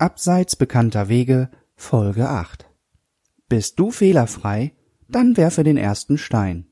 Abseits 0.00 0.56
bekannter 0.56 1.10
Wege 1.10 1.50
Folge 1.76 2.26
8 2.26 2.66
Bist 3.50 3.78
du 3.78 3.90
fehlerfrei? 3.90 4.72
Dann 5.10 5.36
werfe 5.36 5.62
den 5.62 5.76
ersten 5.76 6.16
Stein. 6.16 6.64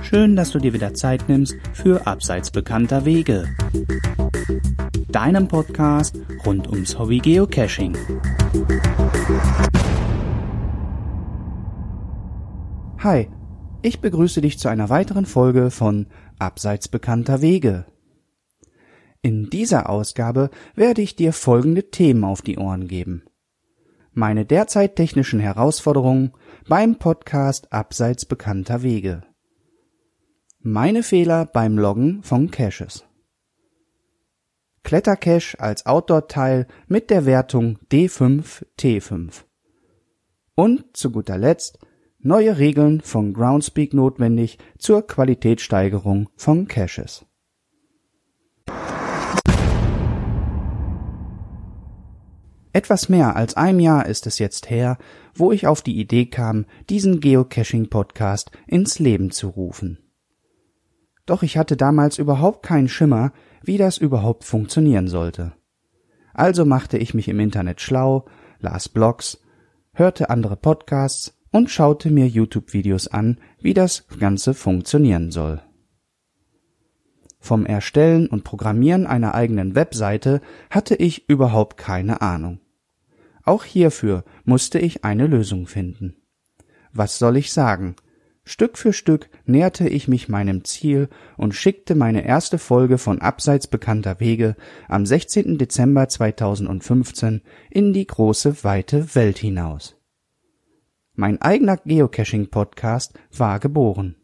Schön, 0.00 0.36
dass 0.36 0.52
du 0.52 0.58
dir 0.58 0.72
wieder 0.72 0.94
Zeit 0.94 1.28
nimmst 1.28 1.54
für 1.74 2.06
Abseits 2.06 2.50
bekannter 2.50 3.04
Wege. 3.04 3.46
Deinem 5.08 5.48
Podcast 5.48 6.18
rund 6.46 6.66
ums 6.66 6.98
Hobby 6.98 7.18
Geocaching. 7.18 7.94
Hi, 13.00 13.28
ich 13.82 14.00
begrüße 14.00 14.40
dich 14.40 14.58
zu 14.58 14.68
einer 14.68 14.88
weiteren 14.88 15.26
Folge 15.26 15.70
von 15.70 16.06
Abseits 16.38 16.88
bekannter 16.88 17.40
Wege. 17.40 17.86
In 19.22 19.50
dieser 19.50 19.88
Ausgabe 19.88 20.50
werde 20.74 21.02
ich 21.02 21.16
dir 21.16 21.32
folgende 21.32 21.90
Themen 21.90 22.24
auf 22.24 22.42
die 22.42 22.58
Ohren 22.58 22.88
geben. 22.88 23.24
Meine 24.12 24.46
derzeit 24.46 24.96
technischen 24.96 25.40
Herausforderungen 25.40 26.32
beim 26.68 26.98
Podcast 26.98 27.72
Abseits 27.72 28.24
bekannter 28.24 28.82
Wege. 28.82 29.22
Meine 30.60 31.02
Fehler 31.02 31.44
beim 31.44 31.78
Loggen 31.78 32.22
von 32.22 32.50
Caches. 32.50 33.04
Klettercache 34.84 35.58
als 35.58 35.84
Outdoor-Teil 35.84 36.66
mit 36.86 37.10
der 37.10 37.26
Wertung 37.26 37.78
D5 37.90 38.64
T5. 38.78 39.44
Und 40.54 40.96
zu 40.96 41.10
guter 41.10 41.36
Letzt 41.36 41.78
neue 42.26 42.58
Regeln 42.58 43.00
von 43.00 43.32
Groundspeak 43.32 43.94
notwendig 43.94 44.58
zur 44.78 45.06
Qualitätssteigerung 45.06 46.28
von 46.36 46.66
Caches. 46.66 47.24
Etwas 52.72 53.08
mehr 53.08 53.36
als 53.36 53.56
ein 53.56 53.80
Jahr 53.80 54.06
ist 54.06 54.26
es 54.26 54.38
jetzt 54.38 54.68
her, 54.68 54.98
wo 55.34 55.50
ich 55.50 55.66
auf 55.66 55.80
die 55.80 55.98
Idee 55.98 56.26
kam, 56.26 56.66
diesen 56.90 57.20
Geocaching-Podcast 57.20 58.50
ins 58.66 58.98
Leben 58.98 59.30
zu 59.30 59.48
rufen. 59.48 59.98
Doch 61.24 61.42
ich 61.42 61.56
hatte 61.56 61.76
damals 61.76 62.18
überhaupt 62.18 62.64
keinen 62.64 62.88
Schimmer, 62.88 63.32
wie 63.62 63.78
das 63.78 63.98
überhaupt 63.98 64.44
funktionieren 64.44 65.08
sollte. 65.08 65.52
Also 66.34 66.64
machte 66.66 66.98
ich 66.98 67.14
mich 67.14 67.28
im 67.28 67.40
Internet 67.40 67.80
schlau, 67.80 68.26
las 68.58 68.88
Blogs, 68.90 69.38
hörte 69.94 70.28
andere 70.28 70.56
Podcasts 70.56 71.35
und 71.56 71.70
schaute 71.70 72.10
mir 72.10 72.28
YouTube-Videos 72.28 73.08
an, 73.08 73.38
wie 73.62 73.72
das 73.72 74.06
Ganze 74.20 74.52
funktionieren 74.52 75.30
soll. 75.30 75.62
Vom 77.40 77.64
Erstellen 77.64 78.26
und 78.26 78.44
Programmieren 78.44 79.06
einer 79.06 79.34
eigenen 79.34 79.74
Webseite 79.74 80.42
hatte 80.68 80.96
ich 80.96 81.30
überhaupt 81.30 81.78
keine 81.78 82.20
Ahnung. 82.20 82.60
Auch 83.42 83.64
hierfür 83.64 84.24
musste 84.44 84.78
ich 84.78 85.02
eine 85.04 85.26
Lösung 85.26 85.66
finden. 85.66 86.16
Was 86.92 87.18
soll 87.18 87.38
ich 87.38 87.50
sagen? 87.52 87.96
Stück 88.44 88.76
für 88.76 88.92
Stück 88.92 89.30
näherte 89.46 89.88
ich 89.88 90.08
mich 90.08 90.28
meinem 90.28 90.62
Ziel 90.62 91.08
und 91.38 91.54
schickte 91.54 91.94
meine 91.94 92.26
erste 92.26 92.58
Folge 92.58 92.98
von 92.98 93.22
Abseits 93.22 93.66
bekannter 93.66 94.20
Wege 94.20 94.56
am 94.88 95.06
16. 95.06 95.56
Dezember 95.56 96.06
2015 96.06 97.40
in 97.70 97.94
die 97.94 98.06
große 98.06 98.62
weite 98.62 99.14
Welt 99.14 99.38
hinaus. 99.38 99.95
Mein 101.18 101.40
eigener 101.40 101.78
Geocaching-Podcast 101.78 103.14
war 103.34 103.58
geboren. 103.58 104.16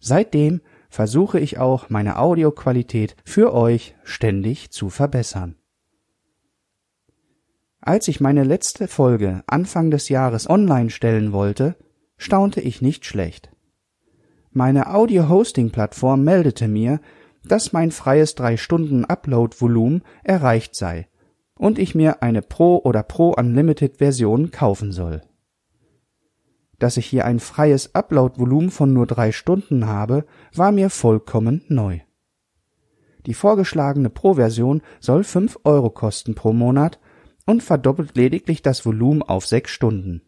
Seitdem 0.00 0.60
versuche 0.90 1.40
ich 1.40 1.56
auch 1.56 1.88
meine 1.88 2.18
Audioqualität 2.18 3.16
für 3.24 3.54
euch 3.54 3.94
ständig 4.04 4.70
zu 4.70 4.90
verbessern. 4.90 5.56
Als 7.80 8.06
ich 8.06 8.20
meine 8.20 8.44
letzte 8.44 8.86
Folge 8.86 9.42
Anfang 9.46 9.90
des 9.90 10.10
Jahres 10.10 10.50
online 10.50 10.90
stellen 10.90 11.32
wollte, 11.32 11.74
staunte 12.18 12.60
ich 12.60 12.82
nicht 12.82 13.06
schlecht. 13.06 13.50
Meine 14.50 14.92
Audio-Hosting-Plattform 14.92 16.22
meldete 16.22 16.68
mir, 16.68 17.00
dass 17.44 17.72
mein 17.72 17.92
freies 17.92 18.36
3-Stunden-Upload-Volumen 18.36 20.02
erreicht 20.22 20.74
sei 20.74 21.08
und 21.56 21.78
ich 21.78 21.94
mir 21.94 22.22
eine 22.22 22.42
Pro- 22.42 22.82
oder 22.84 23.02
Pro-Unlimited-Version 23.02 24.50
kaufen 24.50 24.92
soll. 24.92 25.22
Dass 26.78 26.96
ich 26.96 27.06
hier 27.06 27.24
ein 27.24 27.40
freies 27.40 27.94
Upload-Volumen 27.94 28.70
von 28.70 28.92
nur 28.92 29.06
drei 29.06 29.32
Stunden 29.32 29.86
habe, 29.86 30.24
war 30.54 30.72
mir 30.72 30.90
vollkommen 30.90 31.64
neu. 31.68 32.00
Die 33.26 33.34
vorgeschlagene 33.34 34.10
Pro-Version 34.10 34.82
soll 35.00 35.24
fünf 35.24 35.58
Euro 35.64 35.90
kosten 35.90 36.34
pro 36.34 36.52
Monat 36.52 37.00
und 37.46 37.62
verdoppelt 37.62 38.16
lediglich 38.16 38.62
das 38.62 38.86
Volumen 38.86 39.22
auf 39.22 39.46
sechs 39.46 39.70
Stunden. 39.70 40.22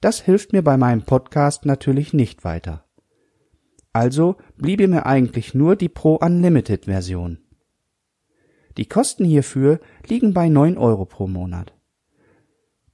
Das 0.00 0.20
hilft 0.20 0.52
mir 0.52 0.62
bei 0.62 0.76
meinem 0.76 1.02
Podcast 1.02 1.64
natürlich 1.64 2.12
nicht 2.12 2.44
weiter. 2.44 2.84
Also 3.92 4.36
bliebe 4.56 4.88
mir 4.88 5.06
eigentlich 5.06 5.54
nur 5.54 5.76
die 5.76 5.88
Pro 5.88 6.16
Unlimited 6.16 6.86
Version. 6.86 7.38
Die 8.78 8.86
Kosten 8.86 9.24
hierfür 9.24 9.80
liegen 10.06 10.32
bei 10.34 10.48
neun 10.48 10.78
Euro 10.78 11.04
pro 11.04 11.28
Monat. 11.28 11.74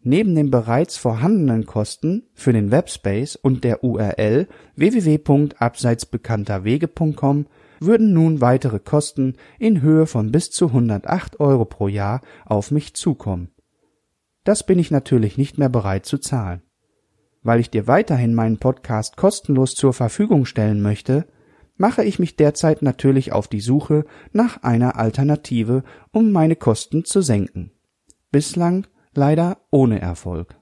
Neben 0.03 0.34
den 0.34 0.50
bereits 0.50 0.97
vorhandenen 0.97 1.66
Kosten 1.66 2.25
für 2.32 2.53
den 2.53 2.70
Webspace 2.70 3.36
und 3.36 3.64
der 3.64 3.82
URL 3.82 4.47
www.abseitsbekannterwege.com 4.76 7.47
würden 7.81 8.12
nun 8.12 8.41
weitere 8.41 8.78
Kosten 8.78 9.34
in 9.58 9.82
Höhe 9.82 10.06
von 10.06 10.31
bis 10.31 10.50
zu 10.50 10.69
108 10.69 11.41
Euro 11.41 11.64
pro 11.64 11.88
Jahr 11.88 12.20
auf 12.44 12.70
mich 12.70 12.94
zukommen. 12.94 13.50
Das 14.44 14.64
bin 14.64 14.78
ich 14.78 14.91
natürlich 14.91 15.37
nicht 15.37 15.58
mehr 15.58 15.69
bereit 15.69 16.06
zu 16.06 16.19
zahlen. 16.19 16.62
Weil 17.42 17.60
ich 17.60 17.70
dir 17.70 17.87
weiterhin 17.87 18.34
meinen 18.34 18.58
Podcast 18.58 19.16
kostenlos 19.16 19.75
zur 19.75 19.92
Verfügung 19.92 20.44
stellen 20.44 20.81
möchte, 20.81 21.26
mache 21.76 22.04
ich 22.04 22.19
mich 22.19 22.37
derzeit 22.37 22.82
natürlich 22.82 23.32
auf 23.32 23.48
die 23.48 23.60
Suche 23.60 24.04
nach 24.32 24.62
einer 24.62 24.97
Alternative, 24.97 25.82
um 26.12 26.32
meine 26.32 26.56
Kosten 26.56 27.04
zu 27.04 27.20
senken. 27.20 27.72
Bislang 28.31 28.87
leider 29.19 29.59
ohne 29.71 30.01
Erfolg. 30.01 30.56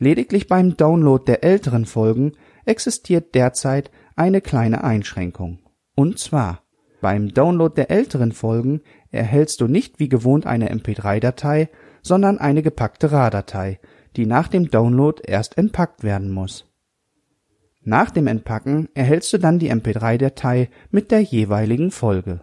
Lediglich 0.00 0.48
beim 0.48 0.76
Download 0.76 1.24
der 1.24 1.44
älteren 1.44 1.86
Folgen 1.86 2.32
existiert 2.64 3.36
derzeit 3.36 3.92
eine 4.16 4.40
kleine 4.40 4.82
Einschränkung. 4.82 5.60
Und 5.94 6.18
zwar 6.18 6.62
beim 7.00 7.34
Download 7.34 7.74
der 7.74 7.90
älteren 7.90 8.32
Folgen 8.32 8.80
erhältst 9.10 9.60
du 9.60 9.68
nicht 9.68 10.00
wie 10.00 10.08
gewohnt 10.08 10.46
eine 10.46 10.72
MP3-Datei, 10.72 11.68
sondern 12.02 12.38
eine 12.38 12.62
gepackte 12.62 13.12
RAR-Datei, 13.12 13.80
die 14.16 14.26
nach 14.26 14.48
dem 14.48 14.70
Download 14.70 15.22
erst 15.24 15.56
entpackt 15.56 16.02
werden 16.02 16.30
muss. 16.30 16.66
Nach 17.84 18.10
dem 18.10 18.26
Entpacken 18.26 18.88
erhältst 18.94 19.32
du 19.32 19.38
dann 19.38 19.58
die 19.58 19.72
MP3-Datei 19.72 20.68
mit 20.90 21.10
der 21.10 21.20
jeweiligen 21.20 21.90
Folge. 21.90 22.42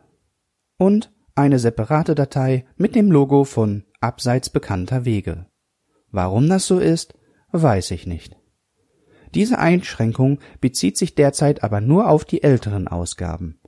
und 0.78 1.12
eine 1.36 1.60
separate 1.60 2.16
Datei 2.16 2.66
mit 2.76 2.96
dem 2.96 3.12
Logo 3.12 3.44
von 3.44 3.84
Abseits 4.02 4.50
bekannter 4.50 5.06
Wege. 5.06 5.46
Warum 6.12 6.50
das 6.50 6.66
so 6.66 6.80
ist, 6.80 7.14
weiß 7.52 7.92
ich 7.92 8.08
nicht. 8.08 8.36
Diese 9.36 9.60
Einschränkung 9.60 10.40
bezieht 10.60 10.98
sich 10.98 11.16
derzeit 11.16 11.64
aber 11.64 11.82
nur 11.82 12.10
auf 12.10 12.26
die 12.26 12.44
älteren 12.44 12.88
Ausgaben. 12.88 13.60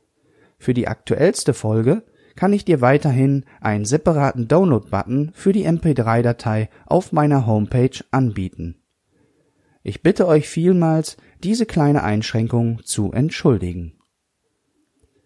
Für 0.58 0.74
die 0.74 0.88
aktuellste 0.88 1.54
Folge 1.54 2.04
kann 2.42 2.54
ich 2.54 2.66
dir 2.66 2.82
weiterhin 2.82 3.46
einen 3.60 3.86
separaten 3.86 4.48
Download-Button 4.48 5.30
für 5.36 5.52
die 5.52 5.68
MP3-Datei 5.68 6.72
auf 6.88 7.12
meiner 7.12 7.46
Homepage 7.46 8.04
anbieten. 8.10 8.82
Ich 9.84 10.02
bitte 10.02 10.26
euch 10.26 10.50
vielmals, 10.50 11.18
diese 11.44 11.68
kleine 11.68 12.02
Einschränkung 12.02 12.82
zu 12.84 13.12
entschuldigen. 13.12 13.94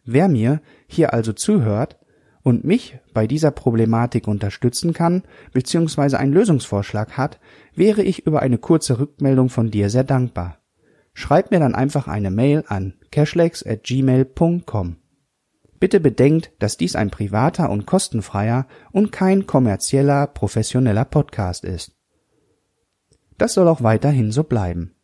Wer 0.04 0.28
mir 0.28 0.60
hier 0.88 1.14
also 1.14 1.32
zuhört 1.32 1.98
und 2.44 2.66
mich 2.66 3.00
bei 3.14 3.28
dieser 3.28 3.52
Problematik 3.52 4.28
unterstützen 4.28 4.92
kann 4.92 5.24
bzw. 5.54 6.18
einen 6.18 6.34
Lösungsvorschlag 6.34 7.16
hat, 7.16 7.40
wäre 7.74 8.04
ich 8.04 8.28
über 8.28 8.42
eine 8.42 8.58
kurze 8.58 9.00
Rückmeldung 9.00 9.48
von 9.48 9.72
dir 9.72 9.90
sehr 9.90 10.04
dankbar. 10.04 10.58
Schreib 11.14 11.50
mir 11.52 11.62
dann 11.62 11.76
einfach 11.76 12.10
eine 12.10 12.30
Mail 12.30 12.66
an 12.68 12.96
cashlex@gmail.com. 13.12 14.98
Bitte 15.86 16.00
bedenkt, 16.00 16.52
dass 16.58 16.78
dies 16.78 16.96
ein 16.96 17.12
privater 17.12 17.70
und 17.70 17.86
kostenfreier 17.86 18.66
und 18.92 19.12
kein 19.12 19.46
kommerzieller, 19.46 20.26
professioneller 20.26 21.06
Podcast 21.06 21.64
ist. 21.64 21.92
Das 23.38 23.54
soll 23.54 23.68
auch 23.68 23.84
weiterhin 23.84 24.32
so 24.32 24.46
bleiben. 24.46 24.96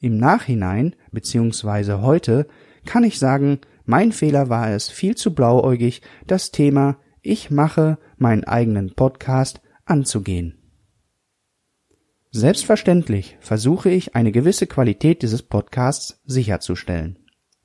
Im 0.00 0.16
Nachhinein 0.16 0.96
bzw. 1.12 2.02
heute 2.02 2.48
kann 2.84 3.04
ich 3.04 3.20
sagen, 3.20 3.60
mein 3.84 4.10
Fehler 4.10 4.48
war 4.48 4.68
es, 4.72 4.88
viel 4.88 5.14
zu 5.14 5.32
blauäugig 5.32 6.02
das 6.26 6.50
Thema 6.50 6.98
Ich 7.22 7.52
mache 7.52 7.96
meinen 8.16 8.42
eigenen 8.42 8.96
Podcast 8.96 9.60
anzugehen. 9.84 10.58
Selbstverständlich 12.32 13.36
versuche 13.38 13.90
ich 13.90 14.16
eine 14.16 14.32
gewisse 14.32 14.66
Qualität 14.66 15.22
dieses 15.22 15.44
Podcasts 15.44 16.20
sicherzustellen. 16.24 17.20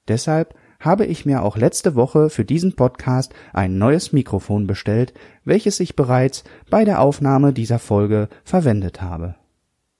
Deshalb 0.07 0.53
habe 0.81 1.05
ich 1.05 1.25
mir 1.25 1.43
auch 1.43 1.55
letzte 1.55 1.95
Woche 1.95 2.29
für 2.29 2.43
diesen 2.43 2.75
Podcast 2.75 3.33
ein 3.53 3.77
neues 3.77 4.11
Mikrofon 4.11 4.67
bestellt, 4.67 5.13
welches 5.45 5.79
ich 5.79 5.95
bereits 5.95 6.43
bei 6.69 6.83
der 6.83 6.99
Aufnahme 6.99 7.53
dieser 7.53 7.79
Folge 7.79 8.27
verwendet 8.43 9.01
habe. 9.01 9.35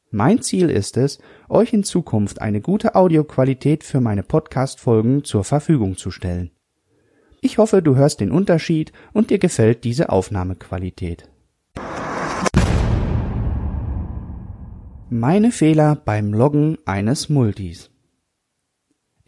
Mein 0.10 0.42
Ziel 0.42 0.70
ist 0.70 0.98
es, 0.98 1.20
euch 1.48 1.72
in 1.72 1.86
Zukunft 1.86 2.42
eine 2.42 2.60
gute 2.60 2.96
Audioqualität 2.96 3.86
für 3.86 4.02
meine 4.02 4.24
Podcast-Folgen 4.24 5.24
zur 5.24 5.46
Verfügung 5.46 5.96
zu 5.96 6.12
stellen. 6.12 6.52
Ich 7.40 7.58
hoffe, 7.58 7.82
du 7.82 7.96
hörst 7.96 8.20
den 8.20 8.32
Unterschied 8.32 8.92
und 9.14 9.30
dir 9.30 9.40
gefällt 9.40 9.84
diese 9.86 10.10
Aufnahmequalität. 10.10 11.30
Meine 15.10 15.52
Fehler 15.52 15.96
beim 15.96 16.34
Loggen 16.34 16.78
eines 16.86 17.30
Multis. 17.30 17.91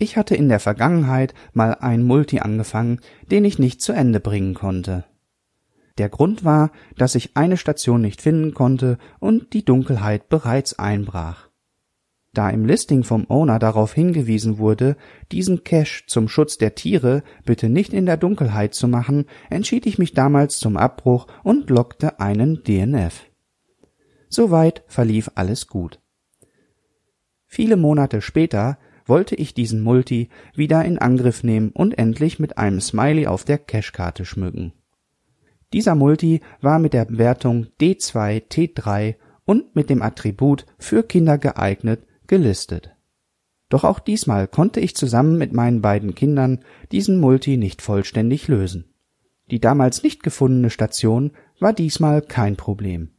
Ich 0.03 0.17
hatte 0.17 0.35
in 0.35 0.49
der 0.49 0.59
Vergangenheit 0.59 1.33
mal 1.53 1.75
ein 1.75 2.03
Multi 2.03 2.39
angefangen, 2.39 2.99
den 3.31 3.45
ich 3.45 3.57
nicht 3.57 3.81
zu 3.81 3.93
Ende 3.93 4.19
bringen 4.19 4.53
konnte. 4.53 5.05
Der 5.97 6.09
Grund 6.09 6.43
war, 6.43 6.71
dass 6.97 7.15
ich 7.15 7.37
eine 7.37 7.55
Station 7.55 8.01
nicht 8.01 8.21
finden 8.21 8.53
konnte 8.53 8.97
und 9.21 9.53
die 9.53 9.63
Dunkelheit 9.63 10.27
bereits 10.27 10.77
einbrach. 10.77 11.47
Da 12.33 12.49
im 12.49 12.65
Listing 12.65 13.05
vom 13.05 13.29
Owner 13.29 13.59
darauf 13.59 13.93
hingewiesen 13.93 14.57
wurde, 14.57 14.97
diesen 15.31 15.63
Cache 15.63 16.03
zum 16.05 16.27
Schutz 16.27 16.57
der 16.57 16.75
Tiere 16.75 17.23
bitte 17.45 17.69
nicht 17.69 17.93
in 17.93 18.05
der 18.05 18.17
Dunkelheit 18.17 18.73
zu 18.73 18.89
machen, 18.89 19.27
entschied 19.49 19.85
ich 19.85 19.99
mich 19.99 20.11
damals 20.11 20.59
zum 20.59 20.75
Abbruch 20.75 21.27
und 21.43 21.69
lockte 21.69 22.19
einen 22.19 22.61
DNF. 22.65 23.23
Soweit 24.27 24.83
verlief 24.85 25.31
alles 25.35 25.67
gut. 25.67 26.01
Viele 27.47 27.77
Monate 27.77 28.19
später 28.19 28.77
wollte 29.05 29.35
ich 29.35 29.53
diesen 29.53 29.81
Multi 29.81 30.29
wieder 30.55 30.83
in 30.85 30.97
Angriff 30.97 31.43
nehmen 31.43 31.71
und 31.71 31.97
endlich 31.97 32.39
mit 32.39 32.57
einem 32.57 32.81
Smiley 32.81 33.27
auf 33.27 33.43
der 33.43 33.57
Cashkarte 33.57 34.25
schmücken. 34.25 34.73
Dieser 35.73 35.95
Multi 35.95 36.41
war 36.61 36.79
mit 36.79 36.93
der 36.93 37.07
Wertung 37.09 37.67
D2 37.81 38.43
T3 38.47 39.15
und 39.45 39.75
mit 39.75 39.89
dem 39.89 40.01
Attribut 40.01 40.65
für 40.77 41.03
Kinder 41.03 41.37
geeignet 41.37 42.05
gelistet. 42.27 42.95
Doch 43.69 43.83
auch 43.83 43.99
diesmal 43.99 44.47
konnte 44.47 44.79
ich 44.79 44.95
zusammen 44.95 45.37
mit 45.37 45.51
meinen 45.51 45.81
beiden 45.81 46.13
Kindern 46.13 46.59
diesen 46.91 47.19
Multi 47.19 47.57
nicht 47.57 47.81
vollständig 47.81 48.47
lösen. 48.47 48.85
Die 49.49 49.59
damals 49.59 50.03
nicht 50.03 50.23
gefundene 50.23 50.69
Station 50.69 51.31
war 51.59 51.73
diesmal 51.73 52.21
kein 52.21 52.55
Problem. 52.55 53.09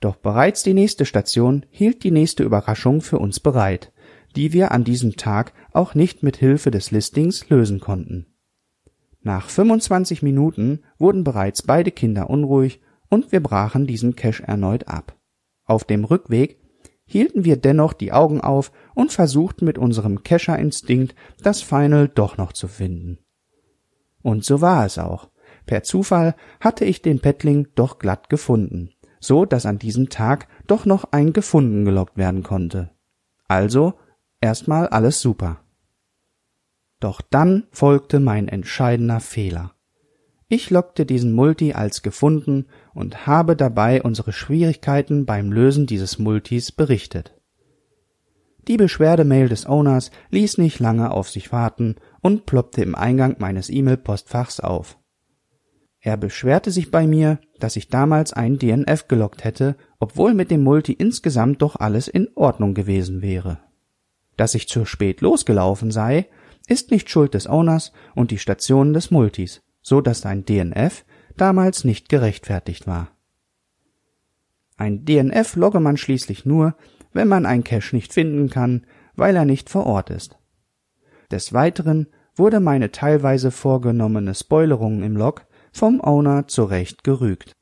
Doch 0.00 0.16
bereits 0.16 0.62
die 0.62 0.74
nächste 0.74 1.04
Station 1.04 1.66
hielt 1.70 2.04
die 2.04 2.10
nächste 2.10 2.42
Überraschung 2.44 3.00
für 3.00 3.18
uns 3.18 3.40
bereit, 3.40 3.92
die 4.36 4.52
wir 4.52 4.72
an 4.72 4.84
diesem 4.84 5.16
Tag 5.16 5.52
auch 5.72 5.94
nicht 5.94 6.22
mit 6.22 6.36
Hilfe 6.36 6.70
des 6.70 6.90
Listings 6.90 7.48
lösen 7.48 7.80
konnten. 7.80 8.26
Nach 9.22 9.48
25 9.48 10.22
Minuten 10.22 10.82
wurden 10.98 11.24
bereits 11.24 11.62
beide 11.62 11.90
Kinder 11.90 12.30
unruhig 12.30 12.80
und 13.08 13.32
wir 13.32 13.40
brachen 13.40 13.86
diesen 13.86 14.14
Cache 14.14 14.44
erneut 14.44 14.86
ab. 14.88 15.16
Auf 15.64 15.84
dem 15.84 16.04
Rückweg 16.04 16.60
hielten 17.06 17.44
wir 17.44 17.56
dennoch 17.56 17.92
die 17.92 18.12
Augen 18.12 18.40
auf 18.40 18.72
und 18.94 19.12
versuchten 19.12 19.64
mit 19.64 19.78
unserem 19.78 20.22
Cacher-Instinkt 20.22 21.14
das 21.42 21.62
Final 21.62 22.08
doch 22.08 22.36
noch 22.36 22.52
zu 22.52 22.68
finden. 22.68 23.18
Und 24.22 24.44
so 24.44 24.60
war 24.60 24.86
es 24.86 24.98
auch. 24.98 25.30
Per 25.66 25.82
Zufall 25.82 26.34
hatte 26.60 26.84
ich 26.84 27.02
den 27.02 27.20
Pettling 27.20 27.68
doch 27.74 27.98
glatt 27.98 28.28
gefunden, 28.28 28.90
so 29.20 29.44
dass 29.44 29.66
an 29.66 29.78
diesem 29.78 30.08
Tag 30.08 30.46
doch 30.66 30.84
noch 30.84 31.12
ein 31.12 31.32
gefunden 31.32 31.84
gelockt 31.84 32.16
werden 32.16 32.42
konnte. 32.42 32.90
Also 33.48 33.94
erstmal 34.40 34.88
alles 34.88 35.20
super. 35.20 35.60
Doch 37.00 37.20
dann 37.20 37.66
folgte 37.70 38.20
mein 38.20 38.48
entscheidender 38.48 39.20
Fehler. 39.20 39.72
Ich 40.48 40.70
lockte 40.70 41.04
diesen 41.06 41.32
Multi 41.32 41.72
als 41.72 42.02
gefunden 42.02 42.66
und 42.94 43.26
habe 43.26 43.56
dabei 43.56 44.02
unsere 44.02 44.32
Schwierigkeiten 44.32 45.26
beim 45.26 45.50
Lösen 45.50 45.86
dieses 45.86 46.18
Multis 46.18 46.70
berichtet. 46.70 47.34
Die 48.68 48.76
Beschwerdemail 48.76 49.48
des 49.48 49.66
Owners 49.66 50.10
ließ 50.30 50.58
nicht 50.58 50.80
lange 50.80 51.10
auf 51.10 51.30
sich 51.30 51.52
warten 51.52 51.96
und 52.20 52.46
ploppte 52.46 52.82
im 52.82 52.94
Eingang 52.94 53.36
meines 53.38 53.70
E-Mail-Postfachs 53.70 54.60
auf. 54.60 54.98
Er 56.00 56.16
beschwerte 56.16 56.70
sich 56.70 56.90
bei 56.92 57.06
mir, 57.06 57.40
dass 57.58 57.76
ich 57.76 57.88
damals 57.88 58.32
ein 58.32 58.58
DNF 58.58 59.08
gelockt 59.08 59.44
hätte, 59.44 59.76
obwohl 59.98 60.34
mit 60.34 60.50
dem 60.50 60.62
Multi 60.62 60.92
insgesamt 60.92 61.62
doch 61.62 61.76
alles 61.76 62.06
in 62.06 62.28
Ordnung 62.36 62.74
gewesen 62.74 63.22
wäre. 63.22 63.58
Dass 64.36 64.54
ich 64.54 64.68
zu 64.68 64.84
spät 64.84 65.20
losgelaufen 65.20 65.90
sei, 65.90 66.28
ist 66.66 66.90
nicht 66.90 67.10
Schuld 67.10 67.34
des 67.34 67.48
Owners 67.48 67.92
und 68.14 68.30
die 68.30 68.38
Station 68.38 68.92
des 68.92 69.10
Multis, 69.10 69.62
so 69.82 70.00
dass 70.00 70.20
dein 70.20 70.44
DNF 70.44 71.04
damals 71.36 71.84
nicht 71.84 72.08
gerechtfertigt 72.08 72.86
war. 72.86 73.08
Ein 74.76 75.04
DNF 75.04 75.56
logge 75.56 75.80
man 75.80 75.96
schließlich 75.96 76.44
nur, 76.44 76.76
wenn 77.12 77.28
man 77.28 77.46
ein 77.46 77.64
Cache 77.64 77.94
nicht 77.94 78.12
finden 78.12 78.50
kann, 78.50 78.86
weil 79.14 79.36
er 79.36 79.46
nicht 79.46 79.70
vor 79.70 79.86
Ort 79.86 80.10
ist. 80.10 80.38
Des 81.30 81.52
Weiteren 81.52 82.08
wurde 82.34 82.60
meine 82.60 82.92
teilweise 82.92 83.50
vorgenommene 83.50 84.34
Spoilerung 84.34 85.02
im 85.02 85.16
Log 85.16 85.46
vom 85.72 86.00
Owner 86.00 86.46
zurecht 86.46 87.04
gerügt. 87.04 87.52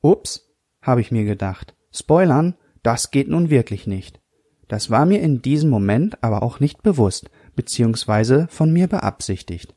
Ups, 0.00 0.54
habe 0.80 1.00
ich 1.00 1.10
mir 1.10 1.24
gedacht, 1.24 1.74
spoilern, 1.92 2.54
das 2.82 3.10
geht 3.10 3.28
nun 3.28 3.50
wirklich 3.50 3.86
nicht. 3.86 4.20
Das 4.68 4.90
war 4.90 5.06
mir 5.06 5.20
in 5.20 5.42
diesem 5.42 5.70
Moment 5.70 6.22
aber 6.22 6.42
auch 6.42 6.60
nicht 6.60 6.82
bewusst, 6.82 7.30
beziehungsweise 7.54 8.46
von 8.50 8.72
mir 8.72 8.88
beabsichtigt. 8.88 9.74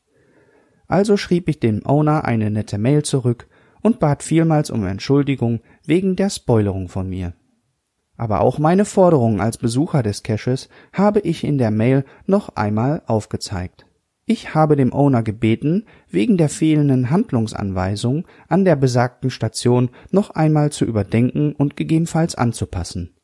Also 0.88 1.16
schrieb 1.16 1.48
ich 1.48 1.60
dem 1.60 1.86
Owner 1.86 2.24
eine 2.24 2.50
nette 2.50 2.78
Mail 2.78 3.04
zurück 3.04 3.48
und 3.82 4.00
bat 4.00 4.22
vielmals 4.22 4.70
um 4.70 4.84
Entschuldigung 4.84 5.60
wegen 5.86 6.16
der 6.16 6.30
Spoilerung 6.30 6.88
von 6.88 7.08
mir. 7.08 7.34
Aber 8.16 8.40
auch 8.40 8.58
meine 8.58 8.84
Forderungen 8.84 9.40
als 9.40 9.56
Besucher 9.56 10.02
des 10.02 10.22
Caches 10.22 10.68
habe 10.92 11.20
ich 11.20 11.44
in 11.44 11.56
der 11.56 11.70
Mail 11.70 12.04
noch 12.26 12.50
einmal 12.50 13.02
aufgezeigt. 13.06 13.86
Ich 14.26 14.54
habe 14.54 14.76
dem 14.76 14.92
Owner 14.92 15.22
gebeten, 15.22 15.86
wegen 16.08 16.36
der 16.36 16.48
fehlenden 16.48 17.10
Handlungsanweisung 17.10 18.26
an 18.48 18.64
der 18.64 18.76
besagten 18.76 19.30
Station 19.30 19.90
noch 20.10 20.30
einmal 20.30 20.70
zu 20.70 20.84
überdenken 20.84 21.52
und 21.52 21.76
gegebenenfalls 21.76 22.34
anzupassen. 22.34 23.14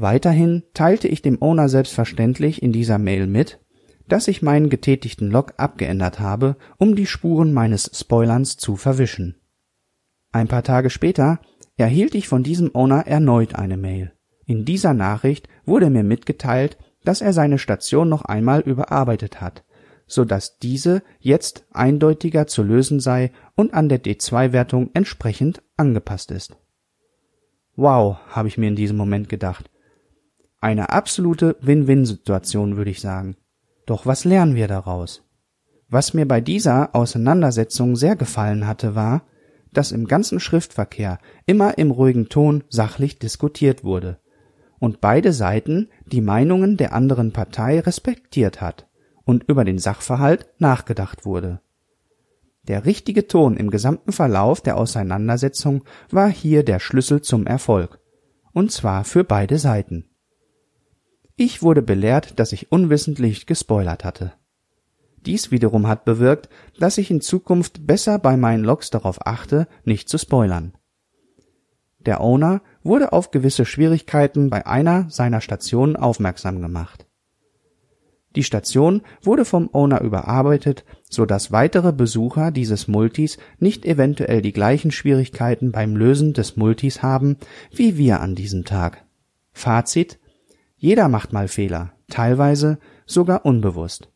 Weiterhin 0.00 0.62
teilte 0.74 1.08
ich 1.08 1.22
dem 1.22 1.42
Owner 1.42 1.68
selbstverständlich 1.68 2.62
in 2.62 2.70
dieser 2.70 2.98
Mail 2.98 3.26
mit, 3.26 3.58
dass 4.06 4.28
ich 4.28 4.42
meinen 4.42 4.70
getätigten 4.70 5.28
Log 5.28 5.54
abgeändert 5.56 6.20
habe, 6.20 6.54
um 6.76 6.94
die 6.94 7.04
Spuren 7.04 7.52
meines 7.52 7.90
Spoilerns 7.92 8.56
zu 8.56 8.76
verwischen. 8.76 9.40
Ein 10.30 10.46
paar 10.46 10.62
Tage 10.62 10.90
später 10.90 11.40
erhielt 11.76 12.14
ich 12.14 12.28
von 12.28 12.44
diesem 12.44 12.76
Owner 12.76 13.08
erneut 13.08 13.56
eine 13.56 13.76
Mail. 13.76 14.12
In 14.46 14.64
dieser 14.64 14.94
Nachricht 14.94 15.48
wurde 15.64 15.90
mir 15.90 16.04
mitgeteilt, 16.04 16.78
dass 17.02 17.20
er 17.20 17.32
seine 17.32 17.58
Station 17.58 18.08
noch 18.08 18.24
einmal 18.24 18.60
überarbeitet 18.60 19.40
hat, 19.40 19.64
so 20.06 20.24
dass 20.24 20.60
diese 20.60 21.02
jetzt 21.18 21.66
eindeutiger 21.72 22.46
zu 22.46 22.62
lösen 22.62 23.00
sei 23.00 23.32
und 23.56 23.74
an 23.74 23.88
der 23.88 24.00
D2-Wertung 24.00 24.90
entsprechend 24.94 25.60
angepasst 25.76 26.30
ist. 26.30 26.56
Wow, 27.74 28.18
habe 28.28 28.46
ich 28.46 28.58
mir 28.58 28.68
in 28.68 28.76
diesem 28.76 28.96
Moment 28.96 29.28
gedacht. 29.28 29.68
Eine 30.60 30.90
absolute 30.90 31.56
Win-Win-Situation, 31.60 32.76
würde 32.76 32.90
ich 32.90 33.00
sagen. 33.00 33.36
Doch 33.86 34.06
was 34.06 34.24
lernen 34.24 34.56
wir 34.56 34.66
daraus? 34.66 35.22
Was 35.88 36.14
mir 36.14 36.26
bei 36.26 36.40
dieser 36.40 36.94
Auseinandersetzung 36.94 37.96
sehr 37.96 38.16
gefallen 38.16 38.66
hatte, 38.66 38.94
war, 38.94 39.22
dass 39.72 39.92
im 39.92 40.06
ganzen 40.06 40.40
Schriftverkehr 40.40 41.18
immer 41.46 41.78
im 41.78 41.90
ruhigen 41.90 42.28
Ton 42.28 42.64
sachlich 42.68 43.18
diskutiert 43.18 43.84
wurde 43.84 44.18
und 44.80 45.00
beide 45.00 45.32
Seiten 45.32 45.88
die 46.06 46.20
Meinungen 46.20 46.76
der 46.76 46.92
anderen 46.92 47.32
Partei 47.32 47.80
respektiert 47.80 48.60
hat 48.60 48.88
und 49.24 49.44
über 49.44 49.64
den 49.64 49.78
Sachverhalt 49.78 50.48
nachgedacht 50.58 51.24
wurde. 51.24 51.60
Der 52.66 52.84
richtige 52.84 53.26
Ton 53.26 53.56
im 53.56 53.70
gesamten 53.70 54.12
Verlauf 54.12 54.60
der 54.60 54.76
Auseinandersetzung 54.76 55.84
war 56.10 56.28
hier 56.28 56.64
der 56.64 56.80
Schlüssel 56.80 57.22
zum 57.22 57.46
Erfolg, 57.46 58.00
und 58.52 58.72
zwar 58.72 59.04
für 59.04 59.24
beide 59.24 59.58
Seiten. 59.58 60.07
Ich 61.40 61.62
wurde 61.62 61.82
belehrt, 61.82 62.40
dass 62.40 62.52
ich 62.52 62.72
unwissentlich 62.72 63.46
gespoilert 63.46 64.04
hatte. 64.04 64.32
Dies 65.24 65.52
wiederum 65.52 65.86
hat 65.86 66.04
bewirkt, 66.04 66.48
dass 66.80 66.98
ich 66.98 67.12
in 67.12 67.20
Zukunft 67.20 67.86
besser 67.86 68.18
bei 68.18 68.36
meinen 68.36 68.64
Logs 68.64 68.90
darauf 68.90 69.24
achte, 69.24 69.68
nicht 69.84 70.08
zu 70.08 70.18
spoilern. 70.18 70.72
Der 72.00 72.20
Owner 72.20 72.60
wurde 72.82 73.12
auf 73.12 73.30
gewisse 73.30 73.64
Schwierigkeiten 73.64 74.50
bei 74.50 74.66
einer 74.66 75.08
seiner 75.10 75.40
Stationen 75.40 75.94
aufmerksam 75.94 76.60
gemacht. 76.60 77.06
Die 78.34 78.42
Station 78.42 79.02
wurde 79.22 79.44
vom 79.44 79.72
Owner 79.72 80.00
überarbeitet, 80.00 80.84
so 81.08 81.24
dass 81.24 81.52
weitere 81.52 81.92
Besucher 81.92 82.50
dieses 82.50 82.88
Multis 82.88 83.38
nicht 83.60 83.86
eventuell 83.86 84.42
die 84.42 84.52
gleichen 84.52 84.90
Schwierigkeiten 84.90 85.70
beim 85.70 85.94
Lösen 85.94 86.32
des 86.32 86.56
Multis 86.56 87.00
haben 87.00 87.36
wie 87.70 87.96
wir 87.96 88.20
an 88.22 88.34
diesem 88.34 88.64
Tag. 88.64 89.04
Fazit 89.52 90.18
Jeder 90.78 91.08
macht 91.08 91.32
mal 91.32 91.48
Fehler, 91.48 91.92
teilweise 92.08 92.78
sogar 93.04 93.44
unbewusst. 93.44 94.12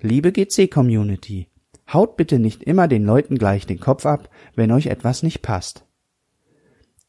Liebe 0.00 0.30
GC-Community, 0.30 1.48
haut 1.92 2.16
bitte 2.16 2.38
nicht 2.38 2.62
immer 2.62 2.86
den 2.86 3.04
Leuten 3.04 3.36
gleich 3.36 3.66
den 3.66 3.80
Kopf 3.80 4.06
ab, 4.06 4.30
wenn 4.54 4.70
euch 4.70 4.86
etwas 4.86 5.24
nicht 5.24 5.42
passt. 5.42 5.84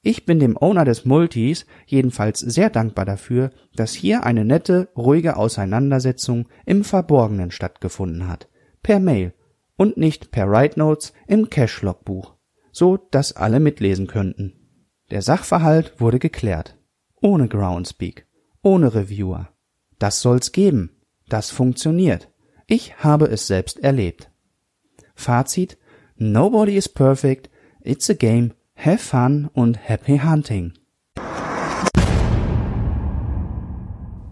Ich 0.02 0.26
bin 0.26 0.40
dem 0.40 0.58
Owner 0.58 0.84
des 0.84 1.06
Multis 1.06 1.66
jedenfalls 1.86 2.40
sehr 2.40 2.70
dankbar 2.72 3.06
dafür, 3.06 3.52
dass 3.76 3.94
hier 3.94 4.24
eine 4.24 4.46
nette, 4.46 4.90
ruhige 4.96 5.38
Auseinandersetzung 5.38 6.48
im 6.66 6.84
Verborgenen 6.84 7.52
stattgefunden 7.52 8.28
hat, 8.28 8.50
per 8.82 9.00
Mail 9.00 9.34
und 9.78 9.98
nicht 9.98 10.32
per 10.32 10.50
Write 10.50 10.80
Notes 10.80 11.14
im 11.28 11.50
Cache-Logbuch, 11.50 12.34
so 12.72 12.98
dass 12.98 13.36
alle 13.36 13.60
mitlesen 13.60 14.08
könnten. 14.08 14.54
Der 15.12 15.22
Sachverhalt 15.22 16.00
wurde 16.00 16.20
geklärt, 16.20 16.78
ohne 17.22 17.48
Groundspeak, 17.48 18.28
ohne 18.66 18.96
Reviewer. 18.96 19.50
Das 20.00 20.22
soll's 20.22 20.52
geben. 20.52 20.90
Das 21.30 21.52
funktioniert. 21.52 22.30
Ich 22.68 22.98
habe 22.98 23.28
es 23.28 23.48
selbst 23.48 23.80
erlebt. 23.80 24.32
Fazit 25.14 25.78
Nobody 26.18 26.76
is 26.76 26.90
perfect, 26.90 27.50
it's 27.82 28.10
a 28.10 28.14
game 28.14 28.54
Have 28.76 28.98
fun 28.98 29.50
und 29.54 29.78
happy 29.88 30.20
hunting. 30.20 30.74